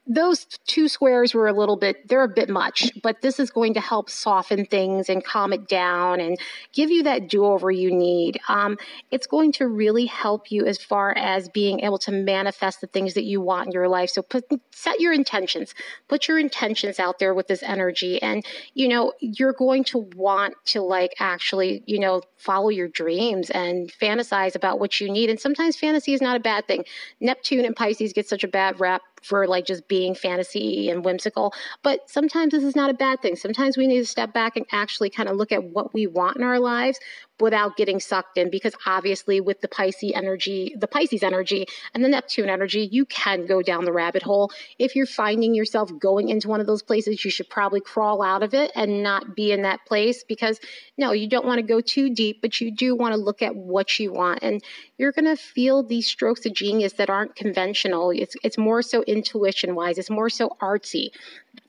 those 0.07 0.45
two 0.67 0.89
squares 0.89 1.35
were 1.35 1.49
a 1.49 1.53
little 1.53 1.77
bit 1.77 2.09
they're 2.09 2.25
a 2.25 2.29
bit 2.29 2.49
much 2.49 2.91
but 3.03 3.23
this 3.23 3.41
is 3.41 3.51
going 3.51 3.75
to 3.75 3.81
help 3.81 4.11
soften 4.11 4.65
things 4.67 5.09
and 5.09 5.25
calm 5.25 5.53
it 5.53 5.69
down 5.69 6.21
and 6.21 6.39
give 6.73 6.91
you 6.91 7.03
that 7.05 7.29
do-over 7.29 7.71
you 7.71 7.91
need. 7.91 8.41
Um, 8.49 8.79
it's 9.11 9.27
going 9.27 9.53
to 9.53 9.67
really 9.67 10.07
help 10.07 10.51
you 10.51 10.67
as 10.67 10.79
far 10.79 11.17
as 11.17 11.49
being 11.49 11.81
able 11.81 11.99
to 11.99 12.13
manifest 12.13 12.81
the 12.81 12.87
things 12.87 13.15
that 13.15 13.25
you 13.25 13.41
want 13.41 13.67
in 13.67 13.73
your 13.73 13.89
life. 13.89 14.11
So 14.11 14.23
put 14.23 14.45
set 14.71 15.01
your 15.01 15.13
intentions. 15.13 15.75
Put 16.09 16.29
your 16.29 16.39
intentions 16.39 16.99
out 16.99 17.19
there 17.19 17.35
with 17.35 17.49
this 17.49 17.63
energy. 17.63 18.21
And 18.23 18.45
you 18.75 18.89
know 18.89 19.13
you're 19.21 19.53
going 19.53 19.85
to 19.85 19.99
want 20.17 20.55
to 20.67 20.83
like 20.83 21.15
actually 21.19 21.83
you 21.87 21.99
know 21.99 22.23
follow 22.37 22.69
your 22.69 22.89
dreams 22.89 23.51
and 23.51 23.93
fantasize 24.01 24.55
about 24.55 24.81
what 24.81 25.01
you 25.01 25.11
need. 25.11 25.31
And 25.31 25.41
sometimes 25.41 25.77
fantasy 25.77 26.13
is 26.13 26.21
not 26.21 26.37
a 26.37 26.41
bad 26.41 26.67
thing. 26.67 26.85
Neptune 27.21 27.65
and 27.65 27.75
pisces 27.75 28.13
get 28.13 28.29
such 28.29 28.45
a 28.45 28.49
bad 28.49 28.81
rap 28.81 29.03
for 29.25 29.47
like 29.47 29.65
just 29.65 29.89
being 29.89 30.15
fantasy 30.15 30.91
and 30.91 31.05
whimsical. 31.05 31.55
But 31.83 32.09
sometimes 32.11 32.53
this 32.53 32.63
is 32.63 32.77
not 32.77 32.91
a 32.91 32.95
bad 32.95 33.23
thing. 33.23 33.37
Sometimes 33.37 33.77
we 33.77 33.87
need 33.87 34.01
to 34.01 34.07
step 34.07 34.33
back 34.33 34.57
and 34.57 34.67
actually 34.71 35.11
kind 35.11 35.29
of 35.29 35.37
look 35.37 35.53
at 35.53 35.65
what 35.65 35.95
we 35.95 36.07
want 36.07 36.37
in 36.37 36.43
our 36.43 36.61
lives 36.61 36.99
without 37.41 37.77
getting 37.77 37.99
sucked 37.99 38.39
in 38.39 38.49
because 38.49 38.75
obviously 38.87 39.41
with 39.41 39.61
the 39.61 39.69
Pisces 39.69 40.13
energy, 40.15 40.75
the 40.79 40.87
Pisces 40.87 41.23
energy 41.23 41.67
and 41.93 42.05
the 42.05 42.09
Neptune 42.09 42.49
energy, 42.49 42.89
you 42.91 43.05
can 43.07 43.47
go 43.47 43.61
down 43.61 43.85
the 43.85 43.93
rabbit 43.93 44.23
hole. 44.23 44.53
If 44.79 44.95
you're 44.95 45.07
finding 45.07 45.55
yourself 45.55 45.91
going 45.99 46.29
into 46.29 46.49
one 46.49 46.61
of 46.61 46.67
those 46.67 46.83
places, 46.83 47.25
you 47.25 47.31
should 47.31 47.51
probably 47.51 47.81
crawl 47.81 48.23
out 48.23 48.43
of 48.43 48.55
it 48.55 48.71
and 48.77 49.03
not 49.03 49.35
be 49.35 49.51
in 49.51 49.63
that 49.63 49.85
place 49.87 50.23
because 50.23 50.61
no, 50.97 51.13
you 51.13 51.29
don't 51.29 51.47
want 51.47 51.59
to 51.59 51.67
go 51.67 51.81
too 51.81 52.15
deep, 52.15 52.41
but 52.41 52.61
you 52.61 52.71
do 52.71 52.95
want 52.95 53.15
to 53.15 53.21
look 53.21 53.43
at 53.43 53.57
what 53.57 53.99
you 53.99 54.13
want 54.13 54.43
and 54.43 54.63
you're 54.97 55.13
going 55.13 55.25
to 55.25 55.37
feel 55.37 55.83
these 55.83 56.07
strokes 56.07 56.47
of 56.47 56.55
genius 56.55 56.93
that 56.95 57.11
aren't 57.11 57.35
conventional. 57.35 58.11
It's 58.11 58.37
it's 58.45 58.59
more 58.59 58.83
so 58.83 59.03
intuition 59.03 59.75
wise, 59.75 59.99
it's 59.99 60.11
more 60.11 60.31
so 60.31 60.57
artsy. 60.61 61.09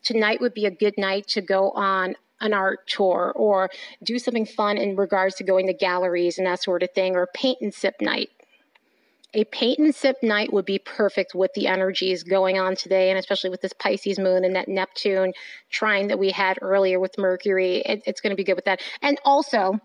Tonight 0.03 0.41
would 0.41 0.53
be 0.53 0.67
a 0.67 0.71
good 0.71 0.93
night 0.97 1.27
to 1.29 1.41
go 1.41 1.71
on 1.71 2.15
an 2.41 2.53
art 2.53 2.87
tour 2.87 3.31
or 3.35 3.69
do 4.03 4.19
something 4.19 4.45
fun 4.45 4.77
in 4.77 4.95
regards 4.95 5.35
to 5.35 5.43
going 5.43 5.67
to 5.67 5.73
galleries 5.73 6.37
and 6.37 6.47
that 6.47 6.61
sort 6.61 6.83
of 6.83 6.91
thing, 6.91 7.15
or 7.15 7.27
paint 7.33 7.59
and 7.61 7.73
sip 7.73 7.95
night. 8.01 8.29
A 9.33 9.43
paint 9.43 9.79
and 9.79 9.93
sip 9.93 10.17
night 10.23 10.53
would 10.53 10.63
be 10.65 10.79
perfect 10.79 11.35
with 11.35 11.51
the 11.55 11.67
energies 11.67 12.23
going 12.23 12.57
on 12.57 12.75
today, 12.75 13.09
and 13.09 13.19
especially 13.19 13.49
with 13.49 13.61
this 13.61 13.73
Pisces 13.73 14.17
moon 14.17 14.45
and 14.45 14.55
that 14.55 14.69
Neptune 14.69 15.33
trine 15.69 16.07
that 16.07 16.19
we 16.19 16.31
had 16.31 16.57
earlier 16.61 17.01
with 17.01 17.17
Mercury. 17.17 17.77
It, 17.77 18.03
it's 18.05 18.21
going 18.21 18.31
to 18.31 18.37
be 18.37 18.45
good 18.45 18.55
with 18.55 18.65
that. 18.65 18.81
And 19.01 19.19
also, 19.25 19.79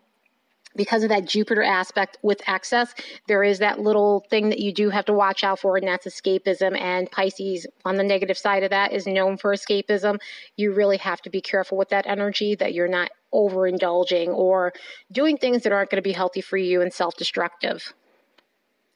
because 0.80 1.02
of 1.02 1.10
that 1.10 1.26
Jupiter 1.26 1.62
aspect 1.62 2.16
with 2.22 2.40
excess, 2.49 2.94
there 3.28 3.44
is 3.44 3.58
that 3.58 3.80
little 3.80 4.25
thing 4.30 4.49
that 4.49 4.60
you 4.60 4.72
do 4.72 4.88
have 4.88 5.04
to 5.04 5.12
watch 5.12 5.44
out 5.44 5.58
for, 5.58 5.76
and 5.76 5.87
that's 5.87 6.06
escapism. 6.06 6.75
And 6.80 7.10
Pisces, 7.10 7.66
on 7.84 7.96
the 7.96 8.02
negative 8.02 8.38
side 8.38 8.62
of 8.62 8.70
that, 8.70 8.90
is 8.94 9.06
known 9.06 9.37
for 9.37 9.54
escapism. 9.54 10.18
You 10.56 10.72
really 10.72 10.96
have 10.96 11.20
to 11.20 11.28
be 11.28 11.42
careful 11.42 11.76
with 11.76 11.90
that 11.90 12.06
energy 12.06 12.54
that 12.54 12.72
you're 12.72 12.88
not 12.88 13.10
overindulging 13.34 14.28
or 14.28 14.72
doing 15.12 15.37
things 15.37 15.64
that 15.64 15.72
aren't 15.72 15.90
going 15.90 16.02
to 16.02 16.08
be 16.08 16.12
healthy 16.12 16.40
for 16.40 16.56
you 16.56 16.80
and 16.80 16.94
self 16.94 17.14
destructive 17.14 17.92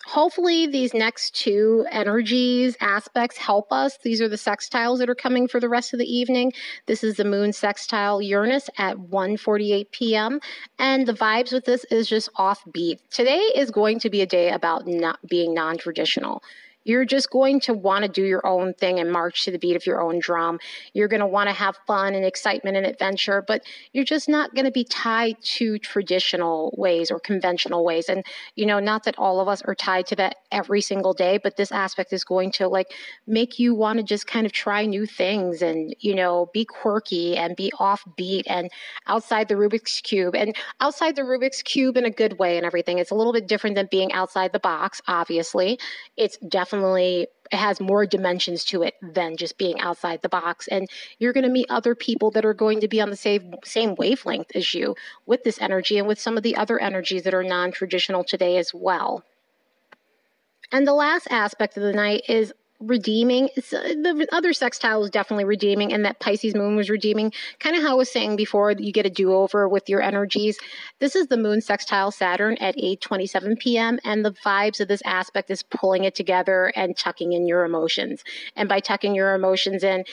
hopefully 0.06 0.66
these 0.66 0.94
next 0.94 1.34
two 1.34 1.86
energies 1.90 2.76
aspects 2.80 3.36
help 3.36 3.72
us. 3.72 3.98
These 4.02 4.20
are 4.20 4.28
the 4.28 4.36
sextiles 4.36 4.98
that 4.98 5.10
are 5.10 5.14
coming 5.14 5.48
for 5.48 5.60
the 5.60 5.68
rest 5.68 5.92
of 5.92 5.98
the 5.98 6.12
evening. 6.12 6.52
This 6.86 7.04
is 7.04 7.16
the 7.16 7.24
moon 7.24 7.52
sextile 7.52 8.20
uranus 8.20 8.68
at 8.78 8.96
1:48 8.96 9.90
p.m 9.90 10.40
and 10.78 11.06
the 11.06 11.12
vibes 11.12 11.52
with 11.52 11.64
this 11.64 11.84
is 11.84 12.08
just 12.08 12.32
offbeat. 12.34 12.98
Today 13.10 13.40
is 13.54 13.70
going 13.70 13.98
to 14.00 14.10
be 14.10 14.20
a 14.20 14.26
day 14.26 14.50
about 14.50 14.86
not 14.86 15.18
being 15.26 15.54
non-traditional 15.54 16.42
you're 16.84 17.04
just 17.04 17.30
going 17.30 17.60
to 17.60 17.74
want 17.74 18.04
to 18.04 18.10
do 18.10 18.22
your 18.22 18.46
own 18.46 18.74
thing 18.74 19.00
and 19.00 19.10
march 19.10 19.44
to 19.44 19.50
the 19.50 19.58
beat 19.58 19.76
of 19.76 19.86
your 19.86 20.00
own 20.00 20.18
drum. 20.18 20.60
You're 20.92 21.08
going 21.08 21.20
to 21.20 21.26
want 21.26 21.48
to 21.48 21.54
have 21.54 21.76
fun 21.86 22.14
and 22.14 22.24
excitement 22.24 22.76
and 22.76 22.86
adventure, 22.86 23.42
but 23.46 23.62
you're 23.92 24.04
just 24.04 24.28
not 24.28 24.54
going 24.54 24.66
to 24.66 24.70
be 24.70 24.84
tied 24.84 25.36
to 25.56 25.78
traditional 25.78 26.74
ways 26.76 27.10
or 27.10 27.18
conventional 27.18 27.84
ways. 27.84 28.08
And, 28.08 28.24
you 28.54 28.66
know, 28.66 28.78
not 28.78 29.04
that 29.04 29.18
all 29.18 29.40
of 29.40 29.48
us 29.48 29.62
are 29.62 29.74
tied 29.74 30.06
to 30.08 30.16
that 30.16 30.36
every 30.52 30.80
single 30.80 31.14
day, 31.14 31.38
but 31.42 31.56
this 31.56 31.72
aspect 31.72 32.12
is 32.12 32.24
going 32.24 32.52
to 32.52 32.68
like 32.68 32.92
make 33.26 33.58
you 33.58 33.74
want 33.74 33.98
to 33.98 34.02
just 34.02 34.26
kind 34.26 34.44
of 34.44 34.52
try 34.52 34.84
new 34.84 35.06
things 35.06 35.62
and, 35.62 35.96
you 36.00 36.14
know, 36.14 36.50
be 36.52 36.64
quirky 36.64 37.36
and 37.36 37.56
be 37.56 37.72
offbeat 37.80 38.42
and 38.46 38.70
outside 39.06 39.48
the 39.48 39.54
Rubik's 39.54 40.00
Cube 40.02 40.34
and 40.34 40.54
outside 40.80 41.16
the 41.16 41.22
Rubik's 41.22 41.62
Cube 41.62 41.96
in 41.96 42.04
a 42.04 42.10
good 42.10 42.38
way 42.38 42.56
and 42.56 42.66
everything. 42.66 42.98
It's 42.98 43.10
a 43.10 43.14
little 43.14 43.32
bit 43.32 43.48
different 43.48 43.76
than 43.76 43.88
being 43.90 44.12
outside 44.12 44.52
the 44.52 44.58
box, 44.58 45.00
obviously. 45.08 45.78
It's 46.16 46.36
definitely 46.38 46.73
definitely 46.74 47.28
has 47.52 47.80
more 47.80 48.06
dimensions 48.06 48.64
to 48.64 48.82
it 48.82 48.94
than 49.00 49.36
just 49.36 49.58
being 49.58 49.78
outside 49.80 50.22
the 50.22 50.28
box. 50.28 50.66
And 50.68 50.88
you're 51.18 51.32
going 51.32 51.44
to 51.44 51.50
meet 51.50 51.66
other 51.70 51.94
people 51.94 52.30
that 52.32 52.44
are 52.44 52.54
going 52.54 52.80
to 52.80 52.88
be 52.88 53.00
on 53.00 53.10
the 53.10 53.16
same 53.16 53.54
same 53.64 53.94
wavelength 53.96 54.50
as 54.54 54.74
you 54.74 54.96
with 55.26 55.44
this 55.44 55.60
energy 55.60 55.98
and 55.98 56.08
with 56.08 56.18
some 56.20 56.36
of 56.36 56.42
the 56.42 56.56
other 56.56 56.78
energies 56.78 57.22
that 57.22 57.34
are 57.34 57.44
non-traditional 57.44 58.24
today 58.24 58.56
as 58.56 58.72
well. 58.74 59.22
And 60.72 60.86
the 60.86 60.94
last 60.94 61.28
aspect 61.30 61.76
of 61.76 61.82
the 61.82 61.92
night 61.92 62.22
is 62.28 62.52
redeeming. 62.80 63.48
Uh, 63.56 63.60
the 63.70 64.26
other 64.32 64.52
sextile 64.52 65.00
was 65.00 65.10
definitely 65.10 65.44
redeeming, 65.44 65.92
and 65.92 66.04
that 66.04 66.20
Pisces 66.20 66.54
moon 66.54 66.76
was 66.76 66.90
redeeming. 66.90 67.32
Kind 67.60 67.76
of 67.76 67.82
how 67.82 67.92
I 67.92 67.94
was 67.94 68.10
saying 68.10 68.36
before, 68.36 68.72
you 68.72 68.92
get 68.92 69.06
a 69.06 69.10
do 69.10 69.32
over 69.32 69.68
with 69.68 69.88
your 69.88 70.02
energies. 70.02 70.58
This 70.98 71.16
is 71.16 71.28
the 71.28 71.36
moon 71.36 71.60
sextile 71.60 72.10
Saturn 72.10 72.56
at 72.58 72.76
8:27 72.76 73.58
p.m., 73.58 73.98
and 74.04 74.24
the 74.24 74.32
vibes 74.32 74.80
of 74.80 74.88
this 74.88 75.02
aspect 75.04 75.50
is 75.50 75.62
pulling 75.62 76.04
it 76.04 76.14
together 76.14 76.72
and 76.76 76.96
tucking 76.96 77.32
in 77.32 77.46
your 77.46 77.64
emotions. 77.64 78.22
And 78.56 78.68
by 78.68 78.80
tucking 78.80 79.14
your 79.14 79.34
emotions 79.34 79.82
in, 79.84 80.04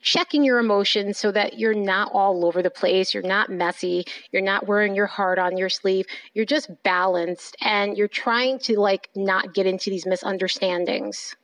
checking 0.00 0.44
your 0.44 0.58
emotions 0.58 1.18
so 1.18 1.30
that 1.30 1.58
you're 1.58 1.74
not 1.74 2.10
all 2.12 2.44
over 2.44 2.62
the 2.62 2.70
place, 2.70 3.12
you're 3.12 3.22
not 3.22 3.50
messy, 3.50 4.06
you're 4.32 4.42
not 4.42 4.66
wearing 4.66 4.94
your 4.94 5.06
heart 5.06 5.38
on 5.38 5.56
your 5.56 5.68
sleeve, 5.68 6.06
you're 6.32 6.44
just 6.44 6.70
balanced 6.82 7.56
and 7.60 7.96
you're 7.96 8.08
trying 8.08 8.58
to 8.58 8.78
like 8.80 9.10
not 9.14 9.54
get 9.54 9.66
into 9.66 9.90
these 9.90 10.06
misunderstandings 10.06 11.36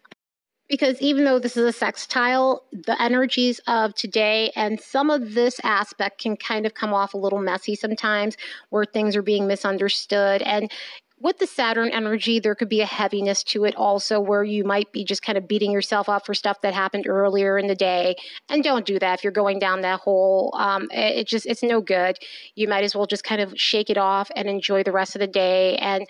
because 0.68 1.00
even 1.00 1.24
though 1.24 1.38
this 1.38 1.56
is 1.56 1.64
a 1.64 1.72
sextile, 1.72 2.64
the 2.72 3.00
energies 3.00 3.60
of 3.66 3.94
today 3.94 4.52
and 4.56 4.80
some 4.80 5.10
of 5.10 5.34
this 5.34 5.60
aspect 5.62 6.20
can 6.20 6.36
kind 6.36 6.66
of 6.66 6.74
come 6.74 6.92
off 6.92 7.14
a 7.14 7.18
little 7.18 7.40
messy 7.40 7.74
sometimes 7.74 8.36
where 8.70 8.84
things 8.84 9.16
are 9.16 9.22
being 9.22 9.46
misunderstood. 9.46 10.42
And 10.42 10.70
with 11.18 11.38
the 11.38 11.46
Saturn 11.46 11.88
energy, 11.90 12.40
there 12.40 12.54
could 12.54 12.68
be 12.68 12.82
a 12.82 12.86
heaviness 12.86 13.42
to 13.44 13.64
it 13.64 13.74
also 13.74 14.20
where 14.20 14.44
you 14.44 14.64
might 14.64 14.92
be 14.92 15.02
just 15.02 15.22
kind 15.22 15.38
of 15.38 15.48
beating 15.48 15.72
yourself 15.72 16.10
up 16.10 16.26
for 16.26 16.34
stuff 16.34 16.60
that 16.60 16.74
happened 16.74 17.06
earlier 17.08 17.56
in 17.58 17.68
the 17.68 17.74
day. 17.74 18.16
And 18.50 18.62
don't 18.62 18.84
do 18.84 18.98
that 18.98 19.18
if 19.18 19.24
you're 19.24 19.32
going 19.32 19.58
down 19.58 19.80
that 19.80 20.00
hole. 20.00 20.54
Um, 20.58 20.88
it, 20.92 21.20
it 21.20 21.26
just, 21.26 21.46
it's 21.46 21.62
no 21.62 21.80
good. 21.80 22.18
You 22.54 22.68
might 22.68 22.84
as 22.84 22.94
well 22.94 23.06
just 23.06 23.24
kind 23.24 23.40
of 23.40 23.54
shake 23.56 23.88
it 23.88 23.96
off 23.96 24.30
and 24.36 24.46
enjoy 24.46 24.82
the 24.82 24.92
rest 24.92 25.16
of 25.16 25.20
the 25.20 25.26
day. 25.26 25.76
And 25.76 26.06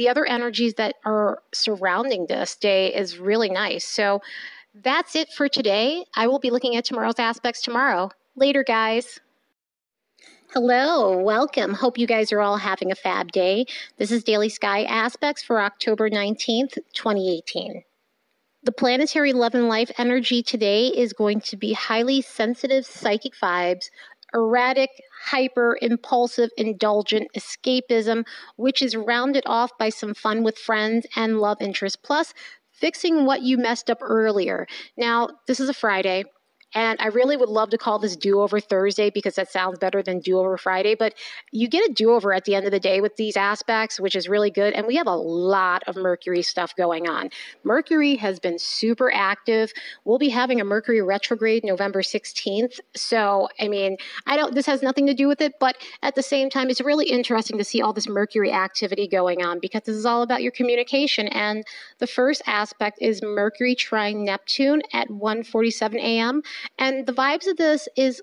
the 0.00 0.08
other 0.08 0.24
energies 0.24 0.72
that 0.76 0.94
are 1.04 1.42
surrounding 1.52 2.24
this 2.26 2.56
day 2.56 2.86
is 2.94 3.18
really 3.18 3.50
nice. 3.50 3.84
So 3.84 4.22
that's 4.74 5.14
it 5.14 5.28
for 5.30 5.46
today. 5.46 6.06
I 6.16 6.26
will 6.26 6.38
be 6.38 6.48
looking 6.48 6.74
at 6.74 6.86
tomorrow's 6.86 7.18
aspects 7.18 7.60
tomorrow. 7.60 8.10
Later, 8.34 8.64
guys. 8.64 9.20
Hello, 10.54 11.18
welcome. 11.18 11.74
Hope 11.74 11.98
you 11.98 12.06
guys 12.06 12.32
are 12.32 12.40
all 12.40 12.56
having 12.56 12.90
a 12.90 12.94
fab 12.94 13.30
day. 13.30 13.66
This 13.98 14.10
is 14.10 14.24
Daily 14.24 14.48
Sky 14.48 14.84
Aspects 14.84 15.42
for 15.42 15.60
October 15.60 16.08
19th, 16.08 16.78
2018. 16.94 17.84
The 18.62 18.72
planetary 18.72 19.34
love 19.34 19.54
and 19.54 19.68
life 19.68 19.90
energy 19.98 20.42
today 20.42 20.86
is 20.86 21.12
going 21.12 21.42
to 21.42 21.58
be 21.58 21.74
highly 21.74 22.22
sensitive 22.22 22.86
psychic 22.86 23.34
vibes 23.34 23.90
erratic, 24.32 24.90
hyper, 25.20 25.78
impulsive, 25.82 26.50
indulgent 26.56 27.28
escapism, 27.36 28.24
which 28.56 28.82
is 28.82 28.96
rounded 28.96 29.44
off 29.46 29.70
by 29.78 29.88
some 29.88 30.14
fun 30.14 30.42
with 30.42 30.58
friends 30.58 31.06
and 31.16 31.40
love 31.40 31.58
interest, 31.60 32.02
plus 32.02 32.32
fixing 32.72 33.24
what 33.26 33.42
you 33.42 33.58
messed 33.58 33.90
up 33.90 33.98
earlier. 34.00 34.66
Now, 34.96 35.28
this 35.46 35.60
is 35.60 35.68
a 35.68 35.74
Friday. 35.74 36.24
And 36.74 37.00
I 37.00 37.06
really 37.08 37.36
would 37.36 37.48
love 37.48 37.70
to 37.70 37.78
call 37.78 37.98
this 37.98 38.16
do 38.16 38.40
over 38.40 38.60
Thursday 38.60 39.10
because 39.10 39.34
that 39.34 39.50
sounds 39.50 39.78
better 39.78 40.02
than 40.02 40.20
do 40.20 40.38
over 40.38 40.56
Friday. 40.56 40.94
But 40.94 41.14
you 41.50 41.68
get 41.68 41.88
a 41.90 41.92
do 41.92 42.12
over 42.12 42.32
at 42.32 42.44
the 42.44 42.54
end 42.54 42.66
of 42.66 42.72
the 42.72 42.80
day 42.80 43.00
with 43.00 43.16
these 43.16 43.36
aspects, 43.36 43.98
which 43.98 44.14
is 44.14 44.28
really 44.28 44.50
good. 44.50 44.74
And 44.74 44.86
we 44.86 44.96
have 44.96 45.06
a 45.06 45.16
lot 45.16 45.82
of 45.86 45.96
Mercury 45.96 46.42
stuff 46.42 46.74
going 46.76 47.08
on. 47.08 47.30
Mercury 47.64 48.16
has 48.16 48.38
been 48.38 48.58
super 48.58 49.12
active. 49.12 49.72
We'll 50.04 50.18
be 50.18 50.28
having 50.28 50.60
a 50.60 50.64
Mercury 50.64 51.02
retrograde 51.02 51.64
November 51.64 52.02
16th. 52.02 52.78
So, 52.94 53.48
I 53.58 53.68
mean, 53.68 53.96
I 54.26 54.36
don't, 54.36 54.54
this 54.54 54.66
has 54.66 54.82
nothing 54.82 55.06
to 55.06 55.14
do 55.14 55.26
with 55.26 55.40
it. 55.40 55.54
But 55.58 55.76
at 56.02 56.14
the 56.14 56.22
same 56.22 56.50
time, 56.50 56.70
it's 56.70 56.80
really 56.80 57.08
interesting 57.08 57.58
to 57.58 57.64
see 57.64 57.82
all 57.82 57.92
this 57.92 58.08
Mercury 58.08 58.52
activity 58.52 59.08
going 59.08 59.42
on 59.42 59.58
because 59.58 59.82
this 59.82 59.96
is 59.96 60.06
all 60.06 60.22
about 60.22 60.42
your 60.42 60.52
communication. 60.52 61.26
And 61.28 61.64
the 61.98 62.06
first 62.06 62.42
aspect 62.46 62.98
is 63.00 63.22
Mercury 63.22 63.74
trine 63.74 64.24
Neptune 64.24 64.82
at 64.92 65.08
1:47 65.08 65.96
a.m. 65.96 66.42
And 66.78 67.06
the 67.06 67.12
vibes 67.12 67.46
of 67.46 67.56
this 67.56 67.88
is 67.96 68.22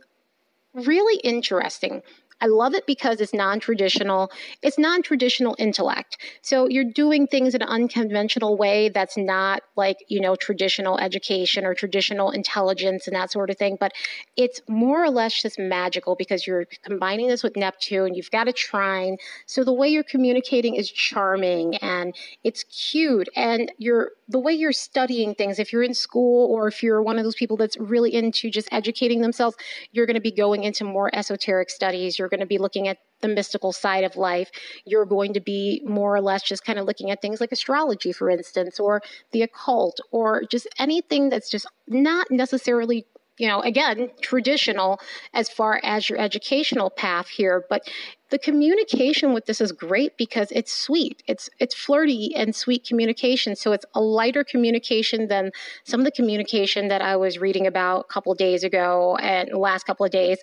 really 0.74 1.20
interesting. 1.22 2.02
I 2.40 2.46
love 2.48 2.76
it 2.76 2.86
because 2.86 3.20
it's 3.20 3.34
non 3.34 3.60
traditional. 3.60 4.32
It's 4.62 4.78
non 4.78 5.02
traditional 5.02 5.56
intellect. 5.58 6.18
So 6.42 6.68
you're 6.68 6.84
doing 6.84 7.28
things 7.28 7.56
in 7.56 7.62
an 7.62 7.68
unconventional 7.68 8.58
way 8.58 8.90
that's 8.90 9.18
not 9.18 9.64
like, 9.76 9.98
you 10.08 10.22
know, 10.22 10.36
traditional 10.36 11.00
education 11.00 11.66
or 11.66 11.74
traditional 11.74 12.30
intelligence 12.32 13.08
and 13.08 13.16
that 13.16 13.32
sort 13.32 13.50
of 13.50 13.58
thing. 13.58 13.78
But 13.80 13.94
it's 14.36 14.62
more 14.68 15.04
or 15.04 15.10
less 15.10 15.42
just 15.42 15.58
magical 15.58 16.16
because 16.16 16.46
you're 16.46 16.66
combining 16.84 17.28
this 17.28 17.42
with 17.44 17.58
Neptune. 17.58 18.14
You've 18.14 18.32
got 18.32 18.48
a 18.48 18.54
trine. 18.54 19.18
So 19.48 19.64
the 19.64 19.74
way 19.74 19.90
you're 19.90 20.04
communicating 20.04 20.76
is 20.76 20.92
charming 20.92 21.76
and 21.78 22.16
it's 22.44 22.64
cute. 22.66 23.30
And 23.36 23.72
you're 23.80 24.12
the 24.30 24.40
way 24.40 24.54
you're 24.54 24.74
studying 24.74 25.36
things, 25.36 25.58
if 25.58 25.72
you're 25.72 25.84
in 25.84 25.94
school 25.94 26.52
or 26.52 26.68
if 26.68 26.84
you're 26.84 27.02
one 27.02 27.18
of 27.18 27.24
those 27.24 27.36
people 27.36 27.56
that's 27.56 27.78
really 27.78 28.14
into 28.14 28.50
just 28.50 28.68
educating 28.72 29.22
themselves, 29.22 29.56
you're 29.92 30.06
going 30.06 30.16
to 30.16 30.22
be 30.22 30.32
going 30.32 30.64
into 30.64 30.84
more 30.84 31.10
esoteric 31.14 31.70
studies. 31.70 32.20
You're 32.20 32.28
going 32.28 32.42
to 32.42 32.46
be 32.46 32.58
looking 32.58 32.88
at 32.88 32.98
the 33.22 33.30
mystical 33.30 33.72
side 33.72 34.04
of 34.04 34.16
life. 34.16 34.52
You're 34.86 35.06
going 35.06 35.34
to 35.34 35.40
be 35.40 35.82
more 35.86 36.16
or 36.16 36.22
less 36.22 36.44
just 36.44 36.66
kind 36.66 36.78
of 36.78 36.86
looking 36.86 37.10
at 37.10 37.22
things 37.22 37.40
like 37.40 37.52
astrology, 37.52 38.12
for 38.12 38.30
instance, 38.30 38.80
or 38.80 39.02
the 39.32 39.44
occult, 39.44 40.00
or 40.12 40.44
just 40.44 40.68
anything 40.78 41.30
that's 41.30 41.50
just 41.50 41.66
not 41.88 42.30
necessarily 42.30 43.06
you 43.38 43.48
know, 43.48 43.62
again, 43.62 44.10
traditional 44.22 45.00
as 45.34 45.50
far 45.50 45.80
as 45.84 46.10
your 46.10 46.20
educational 46.20 46.90
path 46.90 47.28
here, 47.28 47.66
but 47.70 47.88
the 48.30 48.40
communication 48.40 49.34
with 49.34 49.46
this 49.46 49.62
is 49.62 49.72
great 49.72 50.18
because 50.18 50.52
it's 50.52 50.74
sweet. 50.74 51.24
It's 51.28 51.50
it's 51.60 51.74
flirty 51.74 52.36
and 52.36 52.54
sweet 52.54 52.86
communication. 52.86 53.56
So 53.56 53.72
it's 53.72 53.86
a 53.94 54.02
lighter 54.02 54.44
communication 54.44 55.28
than 55.28 55.52
some 55.86 56.02
of 56.02 56.06
the 56.06 56.12
communication 56.12 56.90
that 56.90 57.02
I 57.02 57.16
was 57.16 57.38
reading 57.38 57.66
about 57.68 58.02
a 58.02 58.14
couple 58.14 58.34
days 58.36 58.64
ago 58.64 59.18
and 59.22 59.50
the 59.52 59.58
last 59.58 59.86
couple 59.86 60.06
of 60.06 60.12
days 60.12 60.40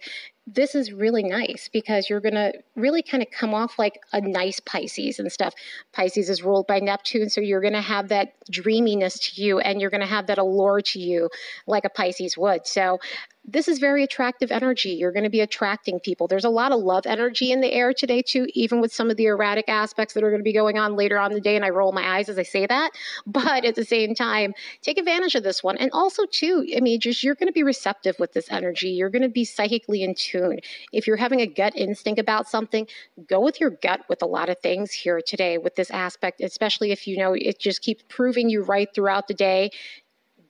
this 0.46 0.74
is 0.74 0.92
really 0.92 1.22
nice 1.22 1.70
because 1.72 2.10
you're 2.10 2.20
going 2.20 2.34
to 2.34 2.52
really 2.76 3.02
kind 3.02 3.22
of 3.22 3.30
come 3.30 3.54
off 3.54 3.78
like 3.78 4.00
a 4.12 4.20
nice 4.20 4.60
Pisces 4.60 5.18
and 5.18 5.32
stuff. 5.32 5.54
Pisces 5.92 6.28
is 6.28 6.42
ruled 6.42 6.66
by 6.66 6.80
Neptune, 6.80 7.30
so 7.30 7.40
you're 7.40 7.62
going 7.62 7.72
to 7.72 7.80
have 7.80 8.08
that 8.08 8.34
dreaminess 8.50 9.18
to 9.18 9.42
you 9.42 9.58
and 9.58 9.80
you're 9.80 9.90
going 9.90 10.02
to 10.02 10.06
have 10.06 10.26
that 10.26 10.38
allure 10.38 10.82
to 10.82 10.98
you 10.98 11.30
like 11.66 11.84
a 11.86 11.88
Pisces 11.88 12.36
would. 12.36 12.66
So 12.66 12.98
this 13.46 13.68
is 13.68 13.78
very 13.78 14.02
attractive 14.02 14.50
energy. 14.50 14.90
You're 14.90 15.12
going 15.12 15.24
to 15.24 15.30
be 15.30 15.40
attracting 15.40 16.00
people. 16.00 16.26
There's 16.26 16.46
a 16.46 16.50
lot 16.50 16.72
of 16.72 16.80
love 16.80 17.04
energy 17.04 17.52
in 17.52 17.60
the 17.60 17.72
air 17.72 17.92
today, 17.92 18.22
too, 18.22 18.46
even 18.54 18.80
with 18.80 18.92
some 18.92 19.10
of 19.10 19.18
the 19.18 19.26
erratic 19.26 19.68
aspects 19.68 20.14
that 20.14 20.24
are 20.24 20.30
going 20.30 20.40
to 20.40 20.44
be 20.44 20.52
going 20.52 20.78
on 20.78 20.96
later 20.96 21.18
on 21.18 21.32
the 21.32 21.40
day. 21.40 21.54
And 21.54 21.64
I 21.64 21.68
roll 21.68 21.92
my 21.92 22.16
eyes 22.16 22.30
as 22.30 22.38
I 22.38 22.42
say 22.42 22.66
that. 22.66 22.92
But 23.26 23.64
at 23.64 23.74
the 23.74 23.84
same 23.84 24.14
time, 24.14 24.54
take 24.80 24.96
advantage 24.96 25.34
of 25.34 25.42
this 25.42 25.62
one. 25.62 25.76
And 25.76 25.90
also, 25.92 26.24
too, 26.24 26.66
I 26.76 26.80
mean, 26.80 27.00
just 27.00 27.24
you're 27.24 27.34
going 27.34 27.48
to 27.48 27.52
be 27.52 27.62
receptive 27.62 28.16
with 28.18 28.32
this 28.32 28.50
energy. 28.50 28.90
You're 28.90 29.10
going 29.10 29.22
to 29.22 29.28
be 29.28 29.44
psychically 29.44 30.02
in 30.02 30.14
tune. 30.14 30.60
If 30.92 31.06
you're 31.06 31.16
having 31.16 31.40
a 31.40 31.46
gut 31.46 31.74
instinct 31.76 32.20
about 32.20 32.48
something, 32.48 32.86
go 33.28 33.40
with 33.40 33.60
your 33.60 33.70
gut 33.70 34.02
with 34.08 34.22
a 34.22 34.26
lot 34.26 34.48
of 34.48 34.58
things 34.60 34.92
here 34.92 35.20
today 35.26 35.58
with 35.58 35.74
this 35.74 35.90
aspect, 35.90 36.40
especially 36.40 36.92
if 36.92 37.06
you 37.06 37.16
know 37.16 37.32
it 37.34 37.58
just 37.58 37.82
keeps 37.82 38.04
proving 38.08 38.48
you 38.48 38.62
right 38.62 38.88
throughout 38.94 39.26
the 39.26 39.34
day 39.34 39.70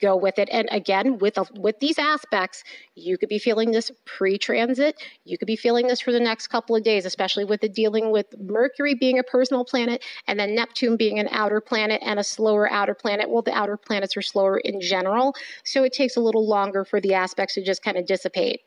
go 0.00 0.16
with 0.16 0.38
it. 0.38 0.48
And 0.50 0.68
again, 0.70 1.18
with 1.18 1.38
a, 1.38 1.46
with 1.54 1.78
these 1.80 1.98
aspects, 1.98 2.64
you 2.94 3.18
could 3.18 3.28
be 3.28 3.38
feeling 3.38 3.70
this 3.70 3.90
pre-transit. 4.04 5.02
You 5.24 5.38
could 5.38 5.46
be 5.46 5.56
feeling 5.56 5.86
this 5.86 6.00
for 6.00 6.12
the 6.12 6.20
next 6.20 6.48
couple 6.48 6.76
of 6.76 6.82
days, 6.82 7.04
especially 7.04 7.44
with 7.44 7.60
the 7.60 7.68
dealing 7.68 8.10
with 8.10 8.26
Mercury 8.38 8.94
being 8.94 9.18
a 9.18 9.22
personal 9.22 9.64
planet 9.64 10.04
and 10.26 10.38
then 10.38 10.54
Neptune 10.54 10.96
being 10.96 11.18
an 11.18 11.28
outer 11.30 11.60
planet 11.60 12.00
and 12.04 12.18
a 12.18 12.24
slower 12.24 12.70
outer 12.70 12.94
planet. 12.94 13.30
Well, 13.30 13.42
the 13.42 13.54
outer 13.54 13.76
planets 13.76 14.16
are 14.16 14.22
slower 14.22 14.58
in 14.58 14.80
general, 14.80 15.34
so 15.64 15.84
it 15.84 15.92
takes 15.92 16.16
a 16.16 16.20
little 16.20 16.46
longer 16.46 16.84
for 16.84 17.00
the 17.00 17.14
aspects 17.14 17.54
to 17.54 17.64
just 17.64 17.82
kind 17.82 17.96
of 17.96 18.06
dissipate. 18.06 18.60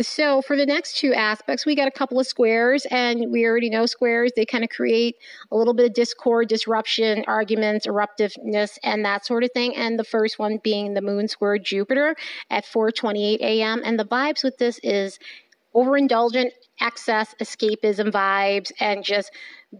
So 0.00 0.42
for 0.42 0.56
the 0.56 0.66
next 0.66 0.96
two 0.96 1.14
aspects, 1.14 1.64
we 1.64 1.76
got 1.76 1.86
a 1.86 1.92
couple 1.92 2.18
of 2.18 2.26
squares, 2.26 2.84
and 2.90 3.30
we 3.30 3.46
already 3.46 3.70
know 3.70 3.86
squares. 3.86 4.32
They 4.34 4.44
kind 4.44 4.64
of 4.64 4.70
create 4.70 5.14
a 5.52 5.56
little 5.56 5.72
bit 5.72 5.86
of 5.86 5.94
discord, 5.94 6.48
disruption, 6.48 7.24
arguments, 7.28 7.86
eruptiveness, 7.86 8.78
and 8.82 9.04
that 9.04 9.24
sort 9.24 9.44
of 9.44 9.52
thing. 9.52 9.76
And 9.76 9.96
the 9.96 10.04
first 10.04 10.36
one 10.36 10.58
being 10.64 10.94
the 10.94 11.00
moon 11.00 11.28
square 11.28 11.58
Jupiter 11.58 12.16
at 12.50 12.64
4:28 12.64 13.38
a.m. 13.40 13.82
And 13.84 13.96
the 13.96 14.04
vibes 14.04 14.42
with 14.42 14.58
this 14.58 14.80
is 14.82 15.20
overindulgent, 15.76 16.50
excess, 16.80 17.34
escapism 17.40 18.10
vibes, 18.10 18.72
and 18.80 19.04
just 19.04 19.30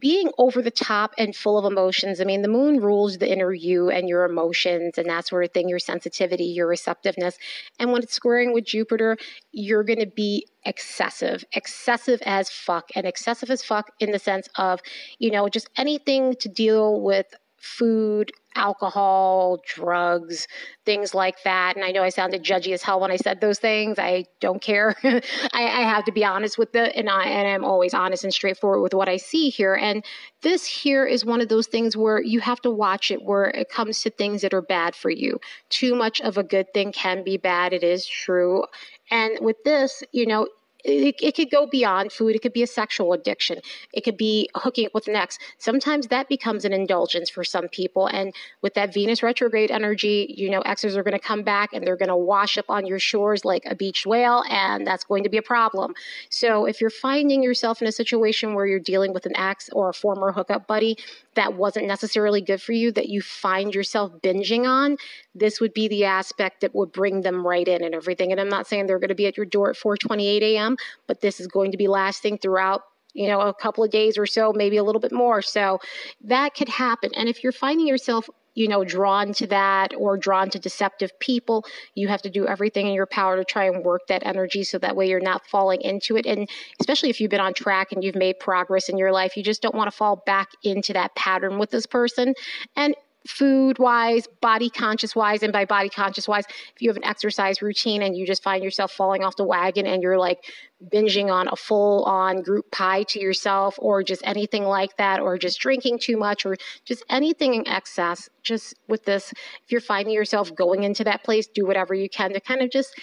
being 0.00 0.30
over 0.38 0.62
the 0.62 0.70
top 0.70 1.14
and 1.18 1.34
full 1.34 1.58
of 1.58 1.70
emotions. 1.70 2.20
I 2.20 2.24
mean, 2.24 2.42
the 2.42 2.48
moon 2.48 2.80
rules 2.80 3.18
the 3.18 3.30
inner 3.30 3.52
you 3.52 3.90
and 3.90 4.08
your 4.08 4.24
emotions 4.24 4.98
and 4.98 5.08
that 5.08 5.26
sort 5.26 5.44
of 5.44 5.52
thing, 5.52 5.68
your 5.68 5.78
sensitivity, 5.78 6.44
your 6.44 6.66
receptiveness. 6.66 7.38
And 7.78 7.92
when 7.92 8.02
it's 8.02 8.14
squaring 8.14 8.52
with 8.52 8.64
Jupiter, 8.64 9.16
you're 9.52 9.84
going 9.84 10.00
to 10.00 10.06
be 10.06 10.46
excessive, 10.64 11.44
excessive 11.52 12.20
as 12.24 12.50
fuck, 12.50 12.88
and 12.94 13.06
excessive 13.06 13.50
as 13.50 13.62
fuck 13.62 13.90
in 14.00 14.10
the 14.10 14.18
sense 14.18 14.48
of, 14.56 14.80
you 15.18 15.30
know, 15.30 15.48
just 15.48 15.68
anything 15.76 16.34
to 16.36 16.48
deal 16.48 17.00
with 17.00 17.26
food, 17.58 18.30
alcohol, 18.56 19.58
drugs, 19.66 20.46
things 20.84 21.14
like 21.14 21.42
that. 21.44 21.76
And 21.76 21.84
I 21.84 21.90
know 21.90 22.02
I 22.02 22.08
sounded 22.08 22.42
judgy 22.42 22.73
as 22.73 22.82
hell 22.82 23.00
when 23.00 23.11
I 23.11 23.16
said 23.16 23.40
those 23.40 23.58
things. 23.58 23.99
I 23.99 24.26
don't 24.40 24.62
care. 24.62 24.94
I, 25.02 25.20
I, 25.52 25.82
have 25.82 26.04
to 26.04 26.12
be 26.12 26.25
honest 26.25 26.58
with 26.58 26.73
the 26.73 26.96
and 26.96 27.08
I 27.08 27.25
and 27.25 27.49
I'm 27.49 27.64
always 27.64 27.94
honest 27.94 28.25
and 28.25 28.32
straightforward 28.32 28.82
with 28.82 28.94
what 28.94 29.08
I 29.08 29.16
see 29.16 29.50
here. 29.50 29.75
And 29.75 30.04
this 30.42 30.66
here 30.66 31.04
is 31.04 31.25
one 31.25 31.40
of 31.40 31.49
those 31.49 31.66
things 31.66 31.96
where 31.96 32.23
you 32.23 32.40
have 32.40 32.61
to 32.62 32.70
watch 32.70 33.11
it 33.11 33.23
where 33.23 33.46
it 33.46 33.68
comes 33.68 34.02
to 34.02 34.11
things 34.11 34.42
that 34.42 34.54
are 34.54 34.62
bad 34.62 34.94
for 34.94 35.11
you. 35.11 35.38
Too 35.70 35.94
much 35.94 36.20
of 36.20 36.38
a 36.38 36.42
good 36.42 36.73
thing 36.73 36.92
can 36.92 37.25
be 37.25 37.37
bad. 37.37 37.73
It 37.73 37.82
is 37.82 38.06
true. 38.06 38.64
And 39.11 39.38
with 39.40 39.56
this, 39.64 40.02
you 40.12 40.26
know, 40.26 40.49
it, 40.84 41.16
it 41.22 41.34
could 41.34 41.50
go 41.50 41.66
beyond 41.66 42.12
food. 42.12 42.36
It 42.36 42.42
could 42.42 42.52
be 42.52 42.62
a 42.62 42.66
sexual 42.66 43.12
addiction. 43.12 43.60
It 43.92 44.02
could 44.02 44.16
be 44.16 44.48
hooking 44.54 44.86
up 44.86 44.94
with 44.94 45.08
an 45.08 45.16
ex. 45.16 45.38
Sometimes 45.58 46.08
that 46.08 46.28
becomes 46.28 46.64
an 46.64 46.72
indulgence 46.72 47.30
for 47.30 47.42
some 47.42 47.68
people. 47.68 48.06
And 48.06 48.34
with 48.62 48.74
that 48.74 48.92
Venus 48.92 49.22
retrograde 49.22 49.70
energy, 49.70 50.34
you 50.36 50.50
know, 50.50 50.60
exes 50.60 50.96
are 50.96 51.02
going 51.02 51.12
to 51.12 51.18
come 51.18 51.42
back 51.42 51.72
and 51.72 51.86
they're 51.86 51.96
going 51.96 52.08
to 52.08 52.16
wash 52.16 52.58
up 52.58 52.66
on 52.68 52.86
your 52.86 52.98
shores 52.98 53.44
like 53.44 53.64
a 53.66 53.74
beached 53.74 54.06
whale, 54.06 54.44
and 54.50 54.86
that's 54.86 55.04
going 55.04 55.22
to 55.24 55.30
be 55.30 55.38
a 55.38 55.42
problem. 55.42 55.94
So 56.28 56.66
if 56.66 56.80
you're 56.80 56.90
finding 56.90 57.42
yourself 57.42 57.80
in 57.80 57.88
a 57.88 57.92
situation 57.92 58.54
where 58.54 58.66
you're 58.66 58.78
dealing 58.78 59.14
with 59.14 59.26
an 59.26 59.36
ex 59.36 59.70
or 59.72 59.88
a 59.88 59.94
former 59.94 60.32
hookup 60.32 60.66
buddy, 60.66 60.98
that 61.34 61.54
wasn't 61.54 61.86
necessarily 61.86 62.40
good 62.40 62.60
for 62.60 62.72
you 62.72 62.92
that 62.92 63.08
you 63.08 63.22
find 63.22 63.74
yourself 63.74 64.12
binging 64.22 64.66
on, 64.66 64.96
this 65.34 65.60
would 65.60 65.74
be 65.74 65.88
the 65.88 66.04
aspect 66.04 66.60
that 66.60 66.74
would 66.74 66.92
bring 66.92 67.22
them 67.22 67.46
right 67.46 67.66
in 67.66 67.82
and 67.82 67.94
everything. 67.94 68.32
And 68.32 68.40
I'm 68.40 68.48
not 68.48 68.66
saying 68.66 68.86
they're 68.86 68.98
going 68.98 69.08
to 69.08 69.14
be 69.14 69.26
at 69.26 69.36
your 69.36 69.46
door 69.46 69.70
at 69.70 69.76
4:28 69.76 70.42
a.m., 70.42 70.76
but 71.06 71.20
this 71.20 71.40
is 71.40 71.46
going 71.46 71.72
to 71.72 71.78
be 71.78 71.88
lasting 71.88 72.38
throughout 72.38 72.82
you 73.14 73.28
know 73.28 73.40
a 73.40 73.54
couple 73.54 73.84
of 73.84 73.90
days 73.90 74.18
or 74.18 74.26
so 74.26 74.52
maybe 74.52 74.76
a 74.76 74.82
little 74.82 75.00
bit 75.00 75.12
more 75.12 75.40
so 75.40 75.78
that 76.20 76.52
could 76.52 76.68
happen 76.68 77.10
and 77.14 77.28
if 77.28 77.44
you're 77.44 77.52
finding 77.52 77.86
yourself 77.86 78.28
you 78.54 78.68
know, 78.68 78.84
drawn 78.84 79.32
to 79.34 79.46
that 79.49 79.94
or 79.96 80.16
drawn 80.16 80.50
to 80.50 80.58
deceptive 80.58 81.18
people. 81.18 81.64
You 81.94 82.08
have 82.08 82.23
to 82.23 82.30
do 82.30 82.46
everything 82.46 82.87
in 82.87 82.94
your 82.94 83.06
power 83.06 83.37
to 83.37 83.44
try 83.44 83.64
and 83.64 83.84
work 83.84 84.02
that 84.08 84.25
energy 84.25 84.64
so 84.64 84.78
that 84.78 84.96
way 84.96 85.08
you're 85.08 85.20
not 85.20 85.46
falling 85.46 85.82
into 85.82 86.16
it. 86.16 86.26
And 86.26 86.49
especially 86.80 87.11
if 87.11 87.20
you've 87.20 87.30
been 87.30 87.40
on 87.40 87.54
track 87.54 87.92
and 87.92 88.02
you've 88.02 88.14
made 88.14 88.38
progress 88.38 88.88
in 88.88 88.99
your 88.99 89.12
life, 89.12 89.37
you 89.37 89.42
just 89.42 89.62
don't 89.62 89.75
want 89.75 89.90
to 89.90 89.96
fall 89.96 90.23
back 90.26 90.49
into 90.62 90.92
that 90.92 91.14
pattern 91.14 91.58
with 91.58 91.70
this 91.70 91.87
person. 91.87 92.34
And 92.76 92.94
food 93.26 93.78
wise, 93.78 94.26
body 94.41 94.69
conscious 94.69 95.17
wise, 95.17 95.43
and 95.43 95.52
by 95.52 95.65
body 95.65 95.89
conscious 95.89 96.28
wise, 96.28 96.45
if 96.75 96.82
you 96.82 96.91
have 96.91 96.97
an 96.97 97.04
exercise 97.04 97.63
routine 97.63 98.02
and 98.02 98.17
you 98.17 98.26
just 98.26 98.43
find 98.43 98.63
yourself 98.63 98.93
falling 98.93 99.25
off 99.25 99.37
the 99.37 99.45
wagon 99.45 99.87
and 99.87 100.02
you're 100.02 100.19
like 100.19 100.45
binging 100.93 101.32
on 101.32 101.49
a 101.49 101.56
full 101.56 102.04
on 102.04 102.43
group 102.43 102.71
pie 102.71 103.02
to 103.04 103.19
yourself 103.19 103.76
or 103.78 104.02
just 104.02 104.21
anything 104.26 104.65
like 104.65 104.97
that, 104.99 105.21
or 105.21 105.39
just 105.39 105.58
drinking 105.58 105.99
too 105.99 106.19
much 106.19 106.45
or 106.45 106.56
just 106.84 107.02
anything 107.08 107.54
in 107.54 107.67
excess, 107.67 108.28
just 108.43 108.75
with 108.89 109.04
this, 109.04 109.32
if 109.32 109.73
you're 109.73 109.80
finding 109.80 110.13
yourself 110.13 110.54
going 110.54 110.82
into 110.82 111.04
that 111.04 111.25
place, 111.25 111.47
do 111.47 111.67
whatever 111.67 111.95
you 111.95 112.10
can 112.10 112.32
to 112.32 112.41
kind 112.41 112.60
of 112.60 112.71
just 112.71 112.95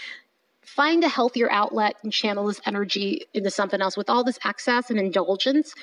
find 0.64 1.04
a 1.04 1.10
healthier 1.10 1.52
outlet 1.52 1.96
and 2.04 2.14
channel 2.14 2.46
this 2.46 2.62
energy 2.66 3.26
into 3.34 3.50
something 3.50 3.82
else. 3.82 3.98
With 3.98 4.10
all 4.10 4.24
this 4.24 4.40
excess 4.46 4.92
and 4.92 5.00
indulgence 5.00 5.74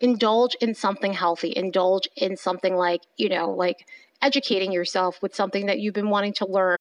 indulge 0.00 0.56
in 0.60 0.74
something 0.74 1.12
healthy, 1.12 1.52
indulge 1.54 2.08
in 2.16 2.36
something 2.36 2.74
like, 2.74 3.02
you 3.16 3.28
know, 3.28 3.50
like 3.50 3.86
educating 4.22 4.72
yourself 4.72 5.20
with 5.22 5.34
something 5.34 5.66
that 5.66 5.80
you've 5.80 5.94
been 5.94 6.10
wanting 6.10 6.32
to 6.34 6.46
learn. 6.46 6.76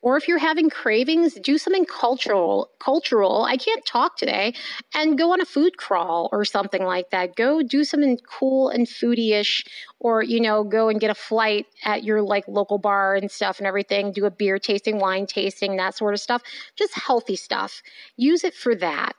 Or 0.00 0.16
if 0.16 0.28
you're 0.28 0.38
having 0.38 0.70
cravings, 0.70 1.34
do 1.34 1.58
something 1.58 1.84
cultural, 1.84 2.70
cultural. 2.78 3.42
I 3.42 3.56
can't 3.56 3.84
talk 3.84 4.16
today 4.16 4.54
and 4.94 5.18
go 5.18 5.32
on 5.32 5.40
a 5.40 5.44
food 5.44 5.76
crawl 5.76 6.28
or 6.30 6.44
something 6.44 6.84
like 6.84 7.10
that. 7.10 7.34
Go 7.34 7.62
do 7.62 7.82
something 7.82 8.16
cool 8.18 8.68
and 8.68 8.86
foodie-ish 8.86 9.64
or, 9.98 10.22
you 10.22 10.40
know, 10.40 10.62
go 10.62 10.88
and 10.88 11.00
get 11.00 11.10
a 11.10 11.16
flight 11.16 11.66
at 11.84 12.04
your 12.04 12.22
like 12.22 12.46
local 12.46 12.78
bar 12.78 13.16
and 13.16 13.28
stuff 13.28 13.58
and 13.58 13.66
everything. 13.66 14.12
Do 14.12 14.24
a 14.24 14.30
beer 14.30 14.60
tasting, 14.60 15.00
wine 15.00 15.26
tasting, 15.26 15.76
that 15.78 15.96
sort 15.96 16.14
of 16.14 16.20
stuff. 16.20 16.42
Just 16.76 16.94
healthy 16.94 17.34
stuff. 17.34 17.82
Use 18.16 18.44
it 18.44 18.54
for 18.54 18.76
that. 18.76 19.16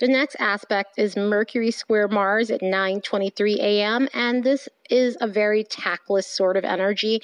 The 0.00 0.08
next 0.08 0.36
aspect 0.40 0.98
is 0.98 1.16
Mercury 1.16 1.70
square 1.70 2.08
Mars 2.08 2.50
at 2.50 2.62
9:23 2.62 3.58
a.m. 3.60 4.08
and 4.12 4.42
this 4.42 4.68
is 4.90 5.16
a 5.20 5.28
very 5.28 5.62
tactless 5.62 6.26
sort 6.26 6.56
of 6.56 6.64
energy. 6.64 7.22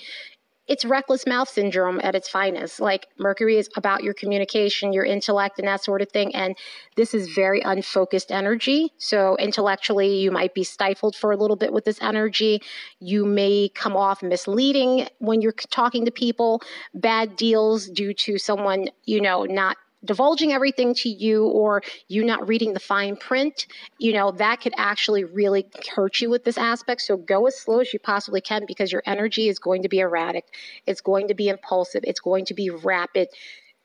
It's 0.69 0.85
reckless 0.85 1.27
mouth 1.27 1.49
syndrome 1.49 2.01
at 2.01 2.15
its 2.15 2.29
finest. 2.29 2.79
Like 2.79 3.09
Mercury 3.19 3.57
is 3.57 3.69
about 3.77 4.05
your 4.05 4.15
communication, 4.15 4.93
your 4.93 5.05
intellect, 5.05 5.59
and 5.59 5.67
that 5.67 5.83
sort 5.83 6.01
of 6.01 6.13
thing. 6.13 6.33
And 6.33 6.57
this 6.95 7.13
is 7.13 7.35
very 7.35 7.61
unfocused 7.61 8.31
energy. 8.31 8.93
So, 8.99 9.37
intellectually, 9.39 10.21
you 10.21 10.31
might 10.31 10.55
be 10.55 10.63
stifled 10.63 11.17
for 11.17 11.33
a 11.33 11.37
little 11.37 11.57
bit 11.57 11.73
with 11.73 11.87
this 11.87 12.01
energy. 12.01 12.63
You 13.01 13.25
may 13.25 13.71
come 13.75 13.97
off 13.97 14.23
misleading 14.23 15.09
when 15.19 15.43
you're 15.43 15.51
talking 15.73 16.05
to 16.05 16.13
people, 16.13 16.63
bad 16.95 17.35
deals 17.35 17.89
due 17.89 18.15
to 18.15 18.39
someone, 18.39 18.91
you 19.07 19.21
know, 19.21 19.43
not 19.43 19.77
divulging 20.05 20.53
everything 20.53 20.95
to 20.95 21.09
you 21.09 21.47
or 21.47 21.83
you 22.09 22.25
not 22.25 22.49
reading 22.49 22.73
the 22.73 22.81
fine 22.81 23.17
print, 23.17 23.67
you 23.99 24.13
know, 24.13 24.33
that 24.33 24.61
could 24.61 24.73
actually 24.77 25.25
really 25.25 25.67
hurt 25.95 26.21
you 26.21 26.31
with 26.31 26.45
this 26.45 26.57
aspect. 26.57 27.03
So 27.03 27.17
go 27.17 27.47
as 27.47 27.59
slow 27.59 27.81
as 27.81 27.93
you 27.93 27.99
possibly 27.99 28.41
can 28.41 28.65
because 28.67 28.93
your 28.93 29.03
energy 29.07 29.49
is 29.49 29.59
going 29.59 29.83
to 29.83 29.89
be 29.89 29.99
erratic. 30.01 30.45
It's 30.87 31.01
going 31.01 31.29
to 31.29 31.35
be 31.35 31.49
impulsive. 31.49 32.03
It's 32.07 32.21
going 32.21 32.47
to 32.47 32.55
be 32.55 32.71
rapid 32.71 33.29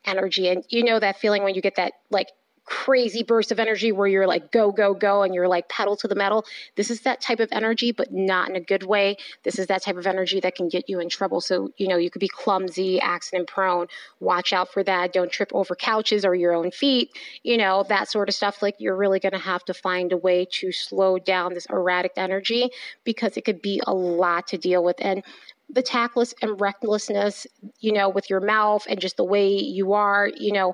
energy. 0.05 0.47
And 0.49 0.63
you 0.69 0.83
know 0.83 0.99
that 0.99 1.19
feeling 1.19 1.43
when 1.43 1.55
you 1.55 1.61
get 1.61 1.75
that 1.75 1.93
like 2.09 2.29
crazy 2.65 3.23
burst 3.23 3.51
of 3.51 3.59
energy 3.59 3.91
where 3.91 4.07
you're 4.07 4.27
like 4.27 4.51
go 4.51 4.71
go 4.71 4.93
go 4.93 5.23
and 5.23 5.33
you're 5.33 5.47
like 5.47 5.69
pedal 5.69 5.95
to 5.97 6.07
the 6.07 6.15
metal. 6.15 6.45
This 6.75 6.89
is 6.89 7.01
that 7.01 7.21
type 7.21 7.39
of 7.39 7.49
energy 7.51 7.91
but 7.91 8.11
not 8.11 8.49
in 8.49 8.55
a 8.55 8.61
good 8.61 8.83
way. 8.83 9.17
This 9.43 9.59
is 9.59 9.67
that 9.67 9.83
type 9.83 9.97
of 9.97 10.07
energy 10.07 10.39
that 10.39 10.55
can 10.55 10.69
get 10.69 10.89
you 10.89 10.99
in 10.99 11.09
trouble. 11.09 11.41
So 11.41 11.71
you 11.77 11.87
know 11.87 11.97
you 11.97 12.09
could 12.09 12.19
be 12.19 12.27
clumsy 12.27 12.99
accident 12.99 13.47
prone. 13.47 13.87
Watch 14.19 14.53
out 14.53 14.71
for 14.71 14.83
that. 14.83 15.13
Don't 15.13 15.31
trip 15.31 15.51
over 15.53 15.75
couches 15.75 16.25
or 16.25 16.35
your 16.35 16.53
own 16.53 16.71
feet 16.71 17.11
you 17.43 17.57
know 17.57 17.83
that 17.89 18.09
sort 18.09 18.29
of 18.29 18.35
stuff. 18.35 18.61
Like 18.61 18.75
you're 18.79 18.95
really 18.95 19.19
going 19.19 19.33
to 19.33 19.39
have 19.39 19.63
to 19.65 19.73
find 19.73 20.11
a 20.11 20.17
way 20.17 20.45
to 20.53 20.71
slow 20.71 21.17
down 21.17 21.53
this 21.53 21.67
erratic 21.67 22.13
energy 22.17 22.69
because 23.03 23.37
it 23.37 23.45
could 23.45 23.61
be 23.61 23.81
a 23.85 23.93
lot 23.93 24.47
to 24.47 24.57
deal 24.57 24.83
with. 24.83 24.97
And 24.99 25.23
the 25.69 25.81
tactless 25.81 26.33
and 26.41 26.59
recklessness, 26.61 27.47
you 27.79 27.91
know, 27.91 28.09
with 28.09 28.29
your 28.29 28.39
mouth 28.39 28.85
and 28.87 28.99
just 28.99 29.17
the 29.17 29.23
way 29.23 29.47
you 29.47 29.93
are, 29.93 30.29
you 30.35 30.53
know, 30.53 30.73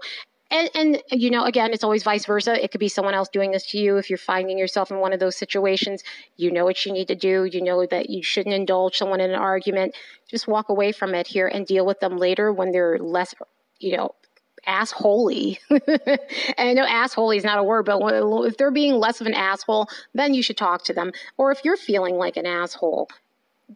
and, 0.52 0.70
and 0.76 1.02
you 1.12 1.32
know 1.32 1.46
again 1.46 1.74
it's 1.74 1.84
always 1.84 2.04
vice 2.04 2.26
versa 2.26 2.64
it 2.64 2.72
could 2.72 2.80
be 2.80 2.88
someone 2.88 3.14
else 3.14 3.30
doing 3.30 3.52
this 3.52 3.66
to 3.66 3.78
you 3.78 3.98
if 3.98 4.10
you're 4.10 4.18
finding 4.18 4.58
yourself 4.58 4.92
in 4.92 4.98
one 4.98 5.14
of 5.14 5.20
those 5.20 5.36
situations 5.36 6.04
you 6.38 6.52
know 6.52 6.66
what 6.66 6.86
you 6.86 6.92
need 6.92 7.08
to 7.08 7.16
do 7.16 7.46
you 7.46 7.62
know 7.62 7.86
that 7.86 8.10
you 8.10 8.22
shouldn't 8.22 8.54
indulge 8.54 8.98
someone 8.98 9.22
in 9.22 9.32
an 9.32 9.40
argument 9.40 9.96
just 10.30 10.48
walk 10.48 10.70
away 10.70 10.92
from 10.92 11.16
it 11.16 11.28
here 11.28 11.48
and 11.48 11.66
deal 11.66 11.86
with 11.86 12.00
them 12.00 12.18
later 12.18 12.52
when 12.52 12.72
they're 12.72 13.00
less 13.00 13.34
you 13.80 13.96
know 13.96 14.14
assholey. 14.68 15.58
and 15.70 15.80
I 16.70 16.74
know 16.74 16.86
assholey 16.86 17.38
is 17.38 17.44
not 17.44 17.58
a 17.58 17.64
word, 17.64 17.86
but 17.86 18.00
if 18.46 18.58
they're 18.58 18.72
being 18.72 18.94
less 18.94 19.22
of 19.22 19.28
an 19.28 19.34
asshole, 19.34 19.88
then 20.14 20.34
you 20.34 20.44
should 20.44 20.58
talk 20.58 20.84
to 20.86 20.94
them. 20.94 21.12
Or 21.38 21.52
if 21.52 21.62
you're 21.64 21.78
feeling 21.78 22.16
like 22.16 22.38
an 22.38 22.46
asshole, 22.46 23.10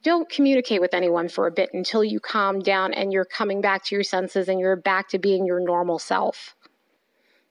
don't 0.04 0.30
communicate 0.30 0.82
with 0.82 0.94
anyone 0.94 1.30
for 1.30 1.48
a 1.48 1.52
bit 1.52 1.70
until 1.74 2.04
you 2.04 2.20
calm 2.20 2.60
down 2.60 2.94
and 2.94 3.14
you're 3.14 3.26
coming 3.26 3.62
back 3.62 3.84
to 3.86 3.96
your 3.96 4.04
senses 4.04 4.50
and 4.50 4.60
you're 4.60 4.76
back 4.76 5.10
to 5.10 5.20
being 5.20 5.46
your 5.46 5.60
normal 5.60 6.00
self. 6.00 6.55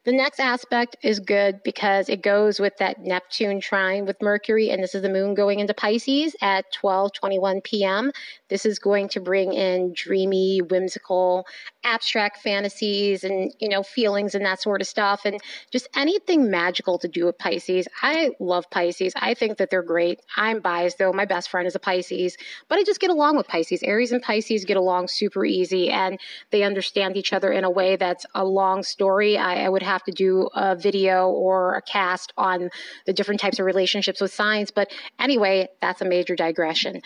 The 0.05 0.11
next 0.11 0.39
aspect 0.39 0.97
is 1.01 1.19
good 1.19 1.63
because 1.63 2.09
it 2.09 2.21
goes 2.21 2.59
with 2.59 2.77
that 2.77 2.99
Neptune 3.01 3.59
trine 3.59 4.05
with 4.05 4.21
Mercury, 4.21 4.69
and 4.69 4.83
this 4.83 4.93
is 4.93 5.01
the 5.01 5.09
moon 5.09 5.33
going 5.33 5.59
into 5.59 5.73
Pisces 5.73 6.35
at 6.43 6.71
12:21 6.71 7.63
p.m. 7.63 8.11
This 8.47 8.67
is 8.67 8.77
going 8.77 9.09
to 9.09 9.19
bring 9.19 9.53
in 9.53 9.93
dreamy, 9.95 10.61
whimsical, 10.61 11.47
abstract 11.85 12.41
fantasies 12.41 13.23
and 13.23 13.53
you 13.59 13.69
know 13.69 13.83
feelings 13.83 14.35
and 14.35 14.45
that 14.45 14.61
sort 14.61 14.81
of 14.81 14.87
stuff, 14.87 15.21
and 15.23 15.39
just 15.71 15.87
anything 15.95 16.49
magical 16.49 16.97
to 16.99 17.07
do 17.07 17.25
with 17.25 17.37
Pisces. 17.37 17.87
I 18.01 18.31
love 18.39 18.69
Pisces. 18.69 19.13
I 19.15 19.33
think 19.35 19.57
that 19.57 19.69
they're 19.69 19.83
great. 19.83 20.19
I'm 20.35 20.59
biased 20.59 20.97
though. 20.97 21.13
My 21.13 21.25
best 21.25 21.49
friend 21.49 21.67
is 21.67 21.75
a 21.75 21.79
Pisces, 21.79 22.35
but 22.67 22.79
I 22.79 22.83
just 22.83 22.99
get 22.99 23.09
along 23.09 23.37
with 23.37 23.47
Pisces. 23.47 23.83
Aries 23.83 24.11
and 24.11 24.21
Pisces 24.21 24.65
get 24.65 24.77
along 24.77 25.07
super 25.07 25.45
easy, 25.45 25.89
and 25.89 26.19
they 26.51 26.63
understand 26.63 27.15
each 27.15 27.31
other 27.31 27.51
in 27.51 27.63
a 27.63 27.69
way 27.69 27.95
that's 27.95 28.25
a 28.33 28.43
long 28.43 28.83
story. 28.83 29.37
I, 29.37 29.65
I 29.65 29.69
would 29.69 29.83
have 29.83 30.03
to 30.03 30.11
do 30.11 30.49
a 30.53 30.75
video 30.75 31.29
or 31.29 31.75
a 31.75 31.81
cast 31.81 32.33
on 32.37 32.69
the 33.05 33.13
different 33.13 33.39
types 33.39 33.59
of 33.59 33.65
relationships 33.65 34.19
with 34.19 34.33
signs. 34.33 34.71
But 34.71 34.91
anyway, 35.19 35.69
that's 35.81 36.01
a 36.01 36.05
major 36.05 36.35
digression. 36.35 37.01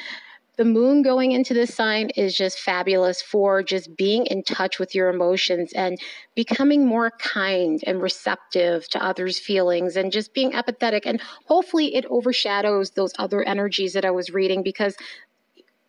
The 0.60 0.66
moon 0.66 1.04
going 1.04 1.32
into 1.32 1.54
this 1.54 1.74
sign 1.74 2.10
is 2.18 2.36
just 2.36 2.60
fabulous 2.60 3.22
for 3.22 3.64
just 3.64 3.96
being 3.96 4.26
in 4.26 4.44
touch 4.44 4.78
with 4.78 4.94
your 4.94 5.08
emotions 5.08 5.72
and 5.72 5.98
becoming 6.36 6.86
more 6.86 7.12
kind 7.12 7.82
and 7.88 8.02
receptive 8.02 8.90
to 8.90 9.02
others' 9.02 9.40
feelings 9.40 9.96
and 9.96 10.12
just 10.12 10.34
being 10.34 10.52
empathetic. 10.52 11.04
And 11.06 11.22
hopefully, 11.46 11.96
it 11.96 12.04
overshadows 12.10 12.92
those 12.92 13.14
other 13.18 13.42
energies 13.42 13.94
that 13.94 14.04
I 14.04 14.12
was 14.12 14.32
reading 14.32 14.62
because 14.62 14.98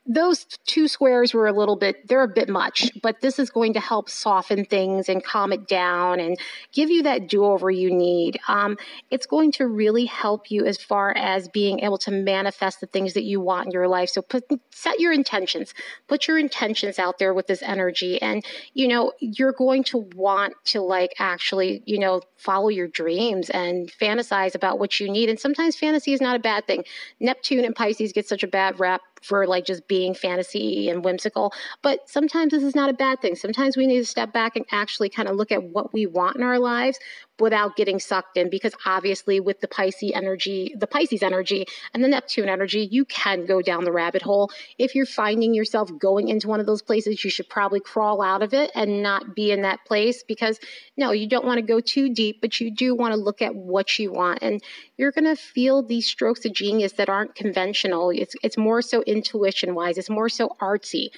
those 0.07 0.45
two 0.67 0.89
squares 0.89 1.35
were 1.35 1.47
a 1.47 1.53
little 1.53 1.77
bit 1.77 2.09
they're 2.09 2.25
a 2.25 2.29
bit 2.29 2.49
much 2.49 2.91
but 3.03 3.21
this 3.21 3.39
is 3.39 3.51
going 3.51 3.75
to 3.75 3.81
help 3.81 4.09
soften 4.09 4.65
things 4.65 5.09
and 5.09 5.23
calm 5.25 5.53
it 5.53 5.67
down 5.67 6.21
and 6.21 6.39
give 6.73 6.91
you 6.91 7.03
that 7.03 7.29
do-over 7.29 7.71
you 7.71 7.91
need. 7.91 8.39
Um, 8.49 8.77
it's 9.11 9.27
going 9.27 9.53
to 9.53 9.67
really 9.67 10.07
help 10.07 10.51
you 10.51 10.65
as 10.67 10.79
far 10.79 11.17
as 11.17 11.49
being 11.49 11.81
able 11.81 11.99
to 11.99 12.11
manifest 12.11 12.81
the 12.81 12.87
things 12.87 13.15
that 13.15 13.25
you 13.25 13.41
want 13.41 13.67
in 13.67 13.73
your 13.73 13.89
life. 13.89 14.11
So 14.11 14.23
put 14.23 14.45
set 14.71 15.01
your 15.01 15.13
intentions 15.13 15.75
put 16.09 16.27
your 16.27 16.39
intentions 16.39 16.99
out 16.99 17.19
there 17.19 17.35
with 17.35 17.47
this 17.47 17.63
energy. 17.63 18.21
And 18.21 18.45
you 18.75 18.89
know 18.89 19.13
you're 19.21 19.53
going 19.53 19.85
to 19.85 19.99
want 20.15 20.55
to 20.67 20.81
like 20.81 21.15
actually 21.19 21.83
you 21.87 21.99
know 21.99 22.23
follow 22.37 22.69
your 22.69 22.89
dreams 22.89 23.51
and 23.51 23.91
fantasize 24.01 24.55
about 24.55 24.79
what 24.79 24.99
you 24.99 25.11
need. 25.11 25.29
And 25.29 25.39
sometimes 25.39 25.77
fantasy 25.77 26.13
is 26.13 26.21
not 26.21 26.37
a 26.37 26.41
bad 26.41 26.67
thing. 26.67 26.85
Neptune 27.21 27.65
and 27.65 27.75
pisces 27.75 28.13
get 28.13 28.27
such 28.27 28.43
a 28.43 28.49
bad 28.49 28.81
rap 28.81 29.03
for 29.23 29.47
like 29.47 29.65
just 29.65 29.87
being 29.89 30.15
fantasy 30.15 30.89
and 30.89 31.05
whimsical. 31.05 31.53
But 31.83 32.09
sometimes 32.09 32.53
this 32.53 32.63
is 32.63 32.75
not 32.75 32.91
a 32.91 32.95
bad 32.95 33.21
thing. 33.21 33.35
Sometimes 33.35 33.77
we 33.77 33.87
need 33.87 33.99
to 33.99 34.07
step 34.07 34.33
back 34.33 34.57
and 34.57 34.65
actually 34.71 35.09
kind 35.09 35.29
of 35.29 35.37
look 35.37 35.53
at 35.53 35.63
what 35.63 35.93
we 35.93 36.07
want 36.07 36.37
in 36.37 36.43
our 36.43 36.59
lives 36.59 36.99
without 37.41 37.77
getting 37.77 37.99
sucked 37.99 38.37
in 38.37 38.51
because 38.51 38.75
obviously 38.87 39.41
with 39.41 39.61
the 39.61 39.69
Pisces 39.69 40.13
energy, 40.15 40.75
the 40.79 40.87
Pisces 40.87 41.23
energy 41.23 41.67
and 41.95 42.03
the 42.05 42.09
Neptune 42.09 42.49
energy, 42.49 42.89
you 42.91 43.05
can 43.05 43.47
go 43.47 43.63
down 43.63 43.85
the 43.85 43.93
rabbit 43.93 44.23
hole. 44.23 44.51
If 44.79 44.95
you're 44.95 45.07
finding 45.07 45.55
yourself 45.55 45.91
going 45.99 46.29
into 46.29 46.49
one 46.49 46.61
of 46.61 46.67
those 46.67 46.83
places, 46.83 47.25
you 47.25 47.31
should 47.31 47.49
probably 47.49 47.81
crawl 47.81 48.23
out 48.23 48.43
of 48.43 48.55
it 48.55 48.71
and 48.75 49.03
not 49.03 49.35
be 49.35 49.51
in 49.51 49.63
that 49.63 49.85
place 49.87 50.23
because 50.23 50.59
no, 50.97 51.13
you 51.13 51.27
don't 51.27 51.45
want 51.45 51.59
to 51.59 51.63
go 51.63 51.81
too 51.81 52.13
deep, 52.13 52.41
but 52.41 52.61
you 52.61 52.71
do 52.71 52.95
want 52.95 53.15
to 53.15 53.21
look 53.21 53.43
at 53.43 53.55
what 53.55 53.99
you 53.99 54.13
want 54.13 54.41
and 54.43 54.63
you're 54.97 55.13
going 55.13 55.25
to 55.25 55.37
feel 55.37 55.83
these 55.83 56.07
strokes 56.07 56.45
of 56.45 56.53
genius 56.53 56.93
that 56.93 57.09
aren't 57.09 57.35
conventional. 57.35 58.11
It's 58.11 58.35
it's 58.43 58.59
more 58.59 58.83
so 58.83 59.03
intuition 59.03 59.75
wise. 59.75 59.97
It's 59.97 60.11
more 60.11 60.29
so 60.29 60.57
artsy. 60.61 61.09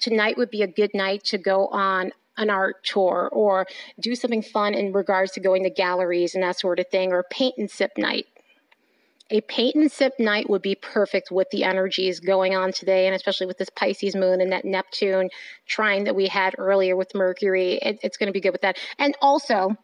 Tonight 0.00 0.38
would 0.38 0.50
be 0.50 0.62
a 0.62 0.66
good 0.66 0.92
night 0.94 1.24
to 1.24 1.38
go 1.38 1.66
on 1.66 2.12
an 2.38 2.48
art 2.48 2.82
tour 2.84 3.28
or 3.32 3.66
do 4.00 4.14
something 4.14 4.42
fun 4.42 4.72
in 4.72 4.92
regards 4.92 5.32
to 5.32 5.40
going 5.40 5.64
to 5.64 5.70
galleries 5.70 6.34
and 6.34 6.42
that 6.42 6.58
sort 6.58 6.78
of 6.78 6.88
thing, 6.88 7.12
or 7.12 7.24
paint 7.30 7.54
and 7.58 7.70
sip 7.70 7.92
night. 7.98 8.26
A 9.30 9.42
paint 9.42 9.74
and 9.74 9.92
sip 9.92 10.14
night 10.18 10.48
would 10.48 10.62
be 10.62 10.74
perfect 10.74 11.30
with 11.30 11.50
the 11.50 11.62
energies 11.64 12.18
going 12.18 12.56
on 12.56 12.72
today, 12.72 13.06
and 13.06 13.14
especially 13.14 13.46
with 13.46 13.58
this 13.58 13.68
Pisces 13.68 14.16
moon 14.16 14.40
and 14.40 14.52
that 14.52 14.64
Neptune 14.64 15.28
trine 15.66 16.04
that 16.04 16.16
we 16.16 16.28
had 16.28 16.54
earlier 16.56 16.96
with 16.96 17.14
Mercury. 17.14 17.74
It, 17.82 17.98
it's 18.02 18.16
going 18.16 18.28
to 18.28 18.32
be 18.32 18.40
good 18.40 18.52
with 18.52 18.62
that. 18.62 18.78
And 18.98 19.14
also, 19.20 19.76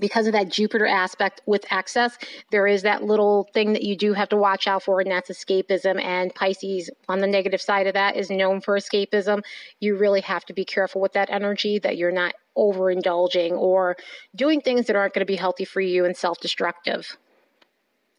because 0.00 0.26
of 0.26 0.32
that 0.32 0.48
Jupiter 0.48 0.86
aspect 0.86 1.40
with 1.46 1.64
excess, 1.70 2.18
there 2.50 2.66
is 2.66 2.82
that 2.82 3.04
little 3.04 3.48
thing 3.54 3.72
that 3.74 3.82
you 3.82 3.96
do 3.96 4.12
have 4.14 4.28
to 4.30 4.36
watch 4.36 4.66
out 4.66 4.82
for, 4.82 5.00
and 5.00 5.10
that's 5.10 5.30
escapism. 5.30 6.02
And 6.02 6.34
Pisces, 6.34 6.90
on 7.08 7.20
the 7.20 7.26
negative 7.26 7.60
side 7.60 7.86
of 7.86 7.94
that, 7.94 8.16
is 8.16 8.30
known 8.30 8.60
for 8.60 8.76
escapism. 8.76 9.42
You 9.78 9.96
really 9.96 10.22
have 10.22 10.44
to 10.46 10.52
be 10.52 10.64
careful 10.64 11.00
with 11.00 11.12
that 11.12 11.30
energy 11.30 11.78
that 11.80 11.96
you're 11.96 12.10
not 12.10 12.34
overindulging 12.56 13.52
or 13.52 13.96
doing 14.34 14.60
things 14.60 14.86
that 14.86 14.96
aren't 14.96 15.14
going 15.14 15.24
to 15.24 15.30
be 15.30 15.36
healthy 15.36 15.64
for 15.64 15.80
you 15.80 16.04
and 16.04 16.16
self 16.16 16.40
destructive 16.40 17.16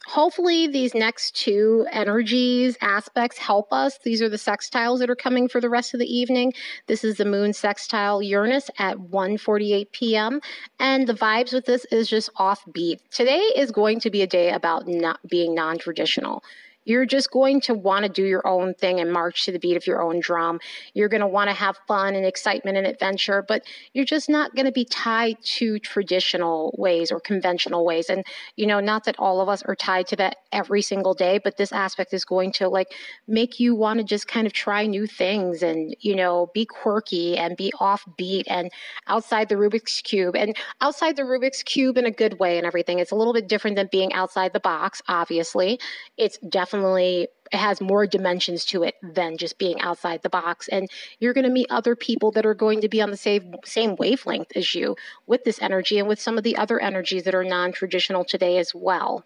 hopefully 0.07 0.67
these 0.67 0.93
next 0.93 1.35
two 1.35 1.85
energies 1.91 2.77
aspects 2.81 3.37
help 3.37 3.71
us. 3.71 3.97
These 4.03 4.21
are 4.21 4.29
the 4.29 4.37
sextiles 4.37 4.99
that 4.99 5.09
are 5.09 5.15
coming 5.15 5.47
for 5.47 5.61
the 5.61 5.69
rest 5.69 5.93
of 5.93 5.99
the 5.99 6.13
evening. 6.13 6.53
This 6.87 7.03
is 7.03 7.17
the 7.17 7.25
moon 7.25 7.53
sextile 7.53 8.21
uranus 8.21 8.69
at 8.77 8.97
1:48 8.97 9.91
p.m 9.91 10.41
and 10.79 11.07
the 11.07 11.13
vibes 11.13 11.53
with 11.53 11.65
this 11.65 11.85
is 11.85 12.09
just 12.09 12.33
offbeat. 12.35 12.99
Today 13.11 13.39
is 13.55 13.71
going 13.71 13.99
to 14.01 14.09
be 14.09 14.21
a 14.21 14.27
day 14.27 14.51
about 14.51 14.87
not 14.87 15.19
being 15.27 15.53
non-traditional 15.53 16.43
you're 16.83 17.05
just 17.05 17.31
going 17.31 17.61
to 17.61 17.73
want 17.73 18.03
to 18.03 18.09
do 18.09 18.23
your 18.23 18.45
own 18.47 18.73
thing 18.73 18.99
and 18.99 19.11
march 19.11 19.45
to 19.45 19.51
the 19.51 19.59
beat 19.59 19.77
of 19.77 19.85
your 19.85 20.01
own 20.01 20.19
drum. 20.19 20.59
You're 20.93 21.09
going 21.09 21.21
to 21.21 21.27
want 21.27 21.49
to 21.49 21.55
have 21.55 21.77
fun 21.87 22.15
and 22.15 22.25
excitement 22.25 22.77
and 22.77 22.87
adventure, 22.87 23.43
but 23.47 23.63
you're 23.93 24.05
just 24.05 24.29
not 24.29 24.55
going 24.55 24.65
to 24.65 24.71
be 24.71 24.85
tied 24.85 25.37
to 25.43 25.79
traditional 25.79 26.73
ways 26.77 27.11
or 27.11 27.19
conventional 27.19 27.85
ways. 27.85 28.09
And, 28.09 28.25
you 28.55 28.65
know, 28.65 28.79
not 28.79 29.05
that 29.05 29.19
all 29.19 29.41
of 29.41 29.49
us 29.49 29.61
are 29.63 29.75
tied 29.75 30.07
to 30.07 30.15
that 30.17 30.37
every 30.51 30.81
single 30.81 31.13
day, 31.13 31.39
but 31.43 31.57
this 31.57 31.71
aspect 31.71 32.13
is 32.13 32.25
going 32.25 32.51
to 32.53 32.67
like 32.67 32.87
make 33.27 33.59
you 33.59 33.75
want 33.75 33.99
to 33.99 34.03
just 34.03 34.27
kind 34.27 34.47
of 34.47 34.53
try 34.53 34.85
new 34.85 35.05
things 35.05 35.61
and, 35.61 35.95
you 35.99 36.15
know, 36.15 36.49
be 36.53 36.65
quirky 36.65 37.37
and 37.37 37.55
be 37.57 37.71
offbeat 37.79 38.43
and 38.47 38.71
outside 39.07 39.49
the 39.49 39.55
Rubik's 39.55 40.01
Cube 40.01 40.35
and 40.35 40.55
outside 40.81 41.15
the 41.15 41.23
Rubik's 41.23 41.63
Cube 41.63 41.97
in 41.97 42.05
a 42.05 42.11
good 42.11 42.39
way 42.39 42.57
and 42.57 42.65
everything. 42.65 42.99
It's 42.99 43.11
a 43.11 43.15
little 43.15 43.33
bit 43.33 43.47
different 43.47 43.75
than 43.75 43.89
being 43.91 44.13
outside 44.13 44.53
the 44.53 44.59
box, 44.59 45.01
obviously. 45.07 45.79
It's 46.17 46.37
definitely 46.39 46.71
definitely 46.81 47.27
has 47.51 47.81
more 47.81 48.07
dimensions 48.07 48.65
to 48.65 48.83
it 48.83 48.95
than 49.03 49.37
just 49.37 49.57
being 49.57 49.79
outside 49.81 50.21
the 50.21 50.29
box. 50.29 50.67
And 50.69 50.89
you're 51.19 51.33
going 51.33 51.45
to 51.45 51.51
meet 51.51 51.67
other 51.69 51.95
people 51.95 52.31
that 52.31 52.45
are 52.45 52.53
going 52.53 52.81
to 52.81 52.89
be 52.89 53.01
on 53.01 53.11
the 53.11 53.17
same 53.17 53.55
same 53.65 53.95
wavelength 53.97 54.51
as 54.55 54.73
you 54.73 54.95
with 55.27 55.43
this 55.43 55.61
energy 55.61 55.99
and 55.99 56.07
with 56.07 56.19
some 56.19 56.37
of 56.37 56.43
the 56.43 56.55
other 56.55 56.79
energies 56.79 57.23
that 57.23 57.35
are 57.35 57.43
non-traditional 57.43 58.23
today 58.23 58.57
as 58.57 58.73
well. 58.73 59.25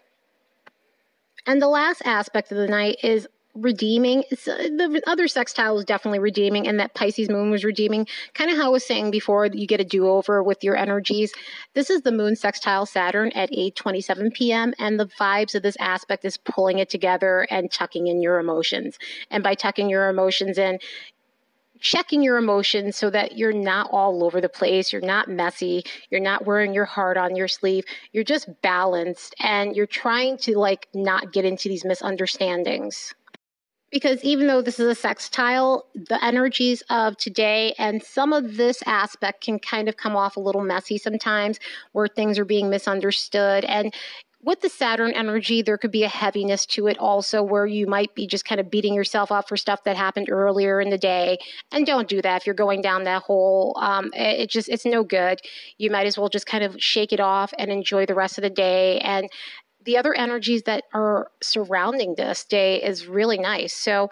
And 1.46 1.62
the 1.62 1.68
last 1.68 2.02
aspect 2.04 2.52
of 2.52 2.58
the 2.58 2.68
night 2.68 2.98
is 3.04 3.28
redeeming. 3.56 4.24
Uh, 4.32 4.36
the 4.68 5.02
other 5.08 5.28
sextile 5.28 5.76
was 5.76 5.86
definitely 5.86 6.20
redeeming, 6.20 6.68
and 6.68 6.80
that 6.80 6.94
Pisces 6.94 7.30
moon 7.30 7.50
was 7.50 7.64
redeeming. 7.64 8.08
Kind 8.34 8.52
of 8.52 8.58
how 8.58 8.66
I 8.66 8.70
was 8.70 8.86
saying 8.86 9.12
before, 9.12 9.48
you 9.48 9.66
get 9.66 9.80
a 9.80 9.86
do 9.86 10.08
over 10.08 10.44
with 10.44 10.64
your 10.64 10.76
energies. 10.76 11.34
This 11.74 11.90
is 11.90 12.02
the 12.02 12.12
moon 12.12 12.36
sextile 12.36 12.86
Saturn 12.86 13.32
at 13.34 13.52
8:27 13.52 14.34
p.m., 14.34 14.74
and 14.78 15.00
the 15.00 15.08
vibes 15.08 15.56
of 15.56 15.64
this 15.64 15.78
aspect 15.80 16.26
is 16.26 16.38
pulling 16.38 16.80
it 16.80 16.90
together 16.90 17.48
and 17.50 17.72
tucking 17.72 18.08
in 18.08 18.22
your 18.22 18.40
emotions. 18.40 18.98
And 19.32 19.44
by 19.44 19.56
tucking 19.56 19.90
your 19.90 20.10
emotions 20.10 20.58
in, 20.58 20.80
checking 21.80 22.24
your 22.24 22.38
emotions 22.38 22.96
so 22.96 23.10
that 23.10 23.38
you're 23.38 23.54
not 23.54 23.90
all 23.92 24.24
over 24.24 24.42
the 24.42 24.50
place, 24.50 24.92
you're 24.92 25.02
not 25.02 25.28
messy, 25.28 25.84
you're 26.10 26.22
not 26.22 26.46
wearing 26.46 26.74
your 26.74 26.86
heart 26.86 27.18
on 27.18 27.36
your 27.36 27.48
sleeve, 27.48 27.84
you're 28.12 28.24
just 28.24 28.50
balanced 28.62 29.36
and 29.40 29.76
you're 29.76 29.86
trying 29.86 30.38
to 30.38 30.58
like 30.58 30.88
not 30.94 31.32
get 31.34 31.46
into 31.46 31.70
these 31.70 31.86
misunderstandings 31.86 33.14
because 33.96 34.22
even 34.26 34.48
though 34.48 34.62
this 34.62 34.78
is 34.78 34.88
a 34.88 34.94
sextile, 34.94 35.86
the 35.96 36.22
energies 36.22 36.84
of 36.90 37.16
today 37.16 37.74
and 37.78 38.04
some 38.04 38.34
of 38.34 38.58
this 38.58 38.84
aspect 38.86 39.46
can 39.46 39.58
kind 39.58 39.88
of 39.88 39.96
come 39.96 40.18
off 40.18 40.36
a 40.36 40.40
little 40.42 40.66
messy 40.66 40.98
sometimes 40.98 41.62
where 41.94 42.10
things 42.10 42.38
are 42.38 42.44
being 42.44 42.70
misunderstood. 42.70 43.64
And 43.64 43.94
with 44.44 44.60
the 44.60 44.68
Saturn 44.68 45.14
energy, 45.14 45.62
there 45.62 45.78
could 45.78 45.92
be 45.92 46.04
a 46.04 46.10
heaviness 46.10 46.66
to 46.68 46.88
it 46.88 46.98
also 46.98 47.42
where 47.42 47.66
you 47.66 47.88
might 47.88 48.14
be 48.16 48.28
just 48.28 48.44
kind 48.44 48.60
of 48.60 48.70
beating 48.70 48.94
yourself 48.94 49.32
up 49.32 49.48
for 49.48 49.56
stuff 49.56 49.86
that 49.86 49.96
happened 49.96 50.30
earlier 50.30 50.82
in 50.82 50.90
the 50.90 50.98
day. 50.98 51.38
And 51.72 51.86
don't 51.86 52.10
do 52.10 52.22
that 52.22 52.42
if 52.42 52.46
you're 52.46 52.54
going 52.54 52.82
down 52.82 53.06
that 53.06 53.24
hole. 53.24 53.78
Um, 53.82 54.12
it, 54.14 54.42
it 54.42 54.50
just, 54.50 54.68
it's 54.68 54.86
no 54.86 55.06
good. 55.06 55.40
You 55.78 55.90
might 55.90 56.06
as 56.06 56.18
well 56.18 56.28
just 56.28 56.48
kind 56.48 56.66
of 56.66 56.76
shake 56.80 57.14
it 57.14 57.22
off 57.22 57.54
and 57.58 57.72
enjoy 57.72 58.06
the 58.06 58.14
rest 58.14 58.38
of 58.38 58.42
the 58.42 58.50
day 58.50 59.00
and 59.00 59.30
the 59.86 59.98
other 59.98 60.14
energies 60.14 60.64
that 60.64 60.84
are 60.94 61.30
surrounding 61.42 62.16
this 62.16 62.44
day 62.44 62.82
is 62.82 63.08
really 63.08 63.38
nice. 63.38 63.74
So 63.74 64.10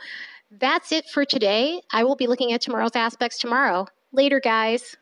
that's 0.51 0.91
it 0.91 1.05
for 1.09 1.25
today. 1.25 1.81
I 1.91 2.03
will 2.03 2.15
be 2.15 2.27
looking 2.27 2.53
at 2.53 2.61
tomorrow's 2.61 2.95
aspects 2.95 3.39
tomorrow. 3.39 3.87
Later, 4.11 4.39
guys. 4.39 4.95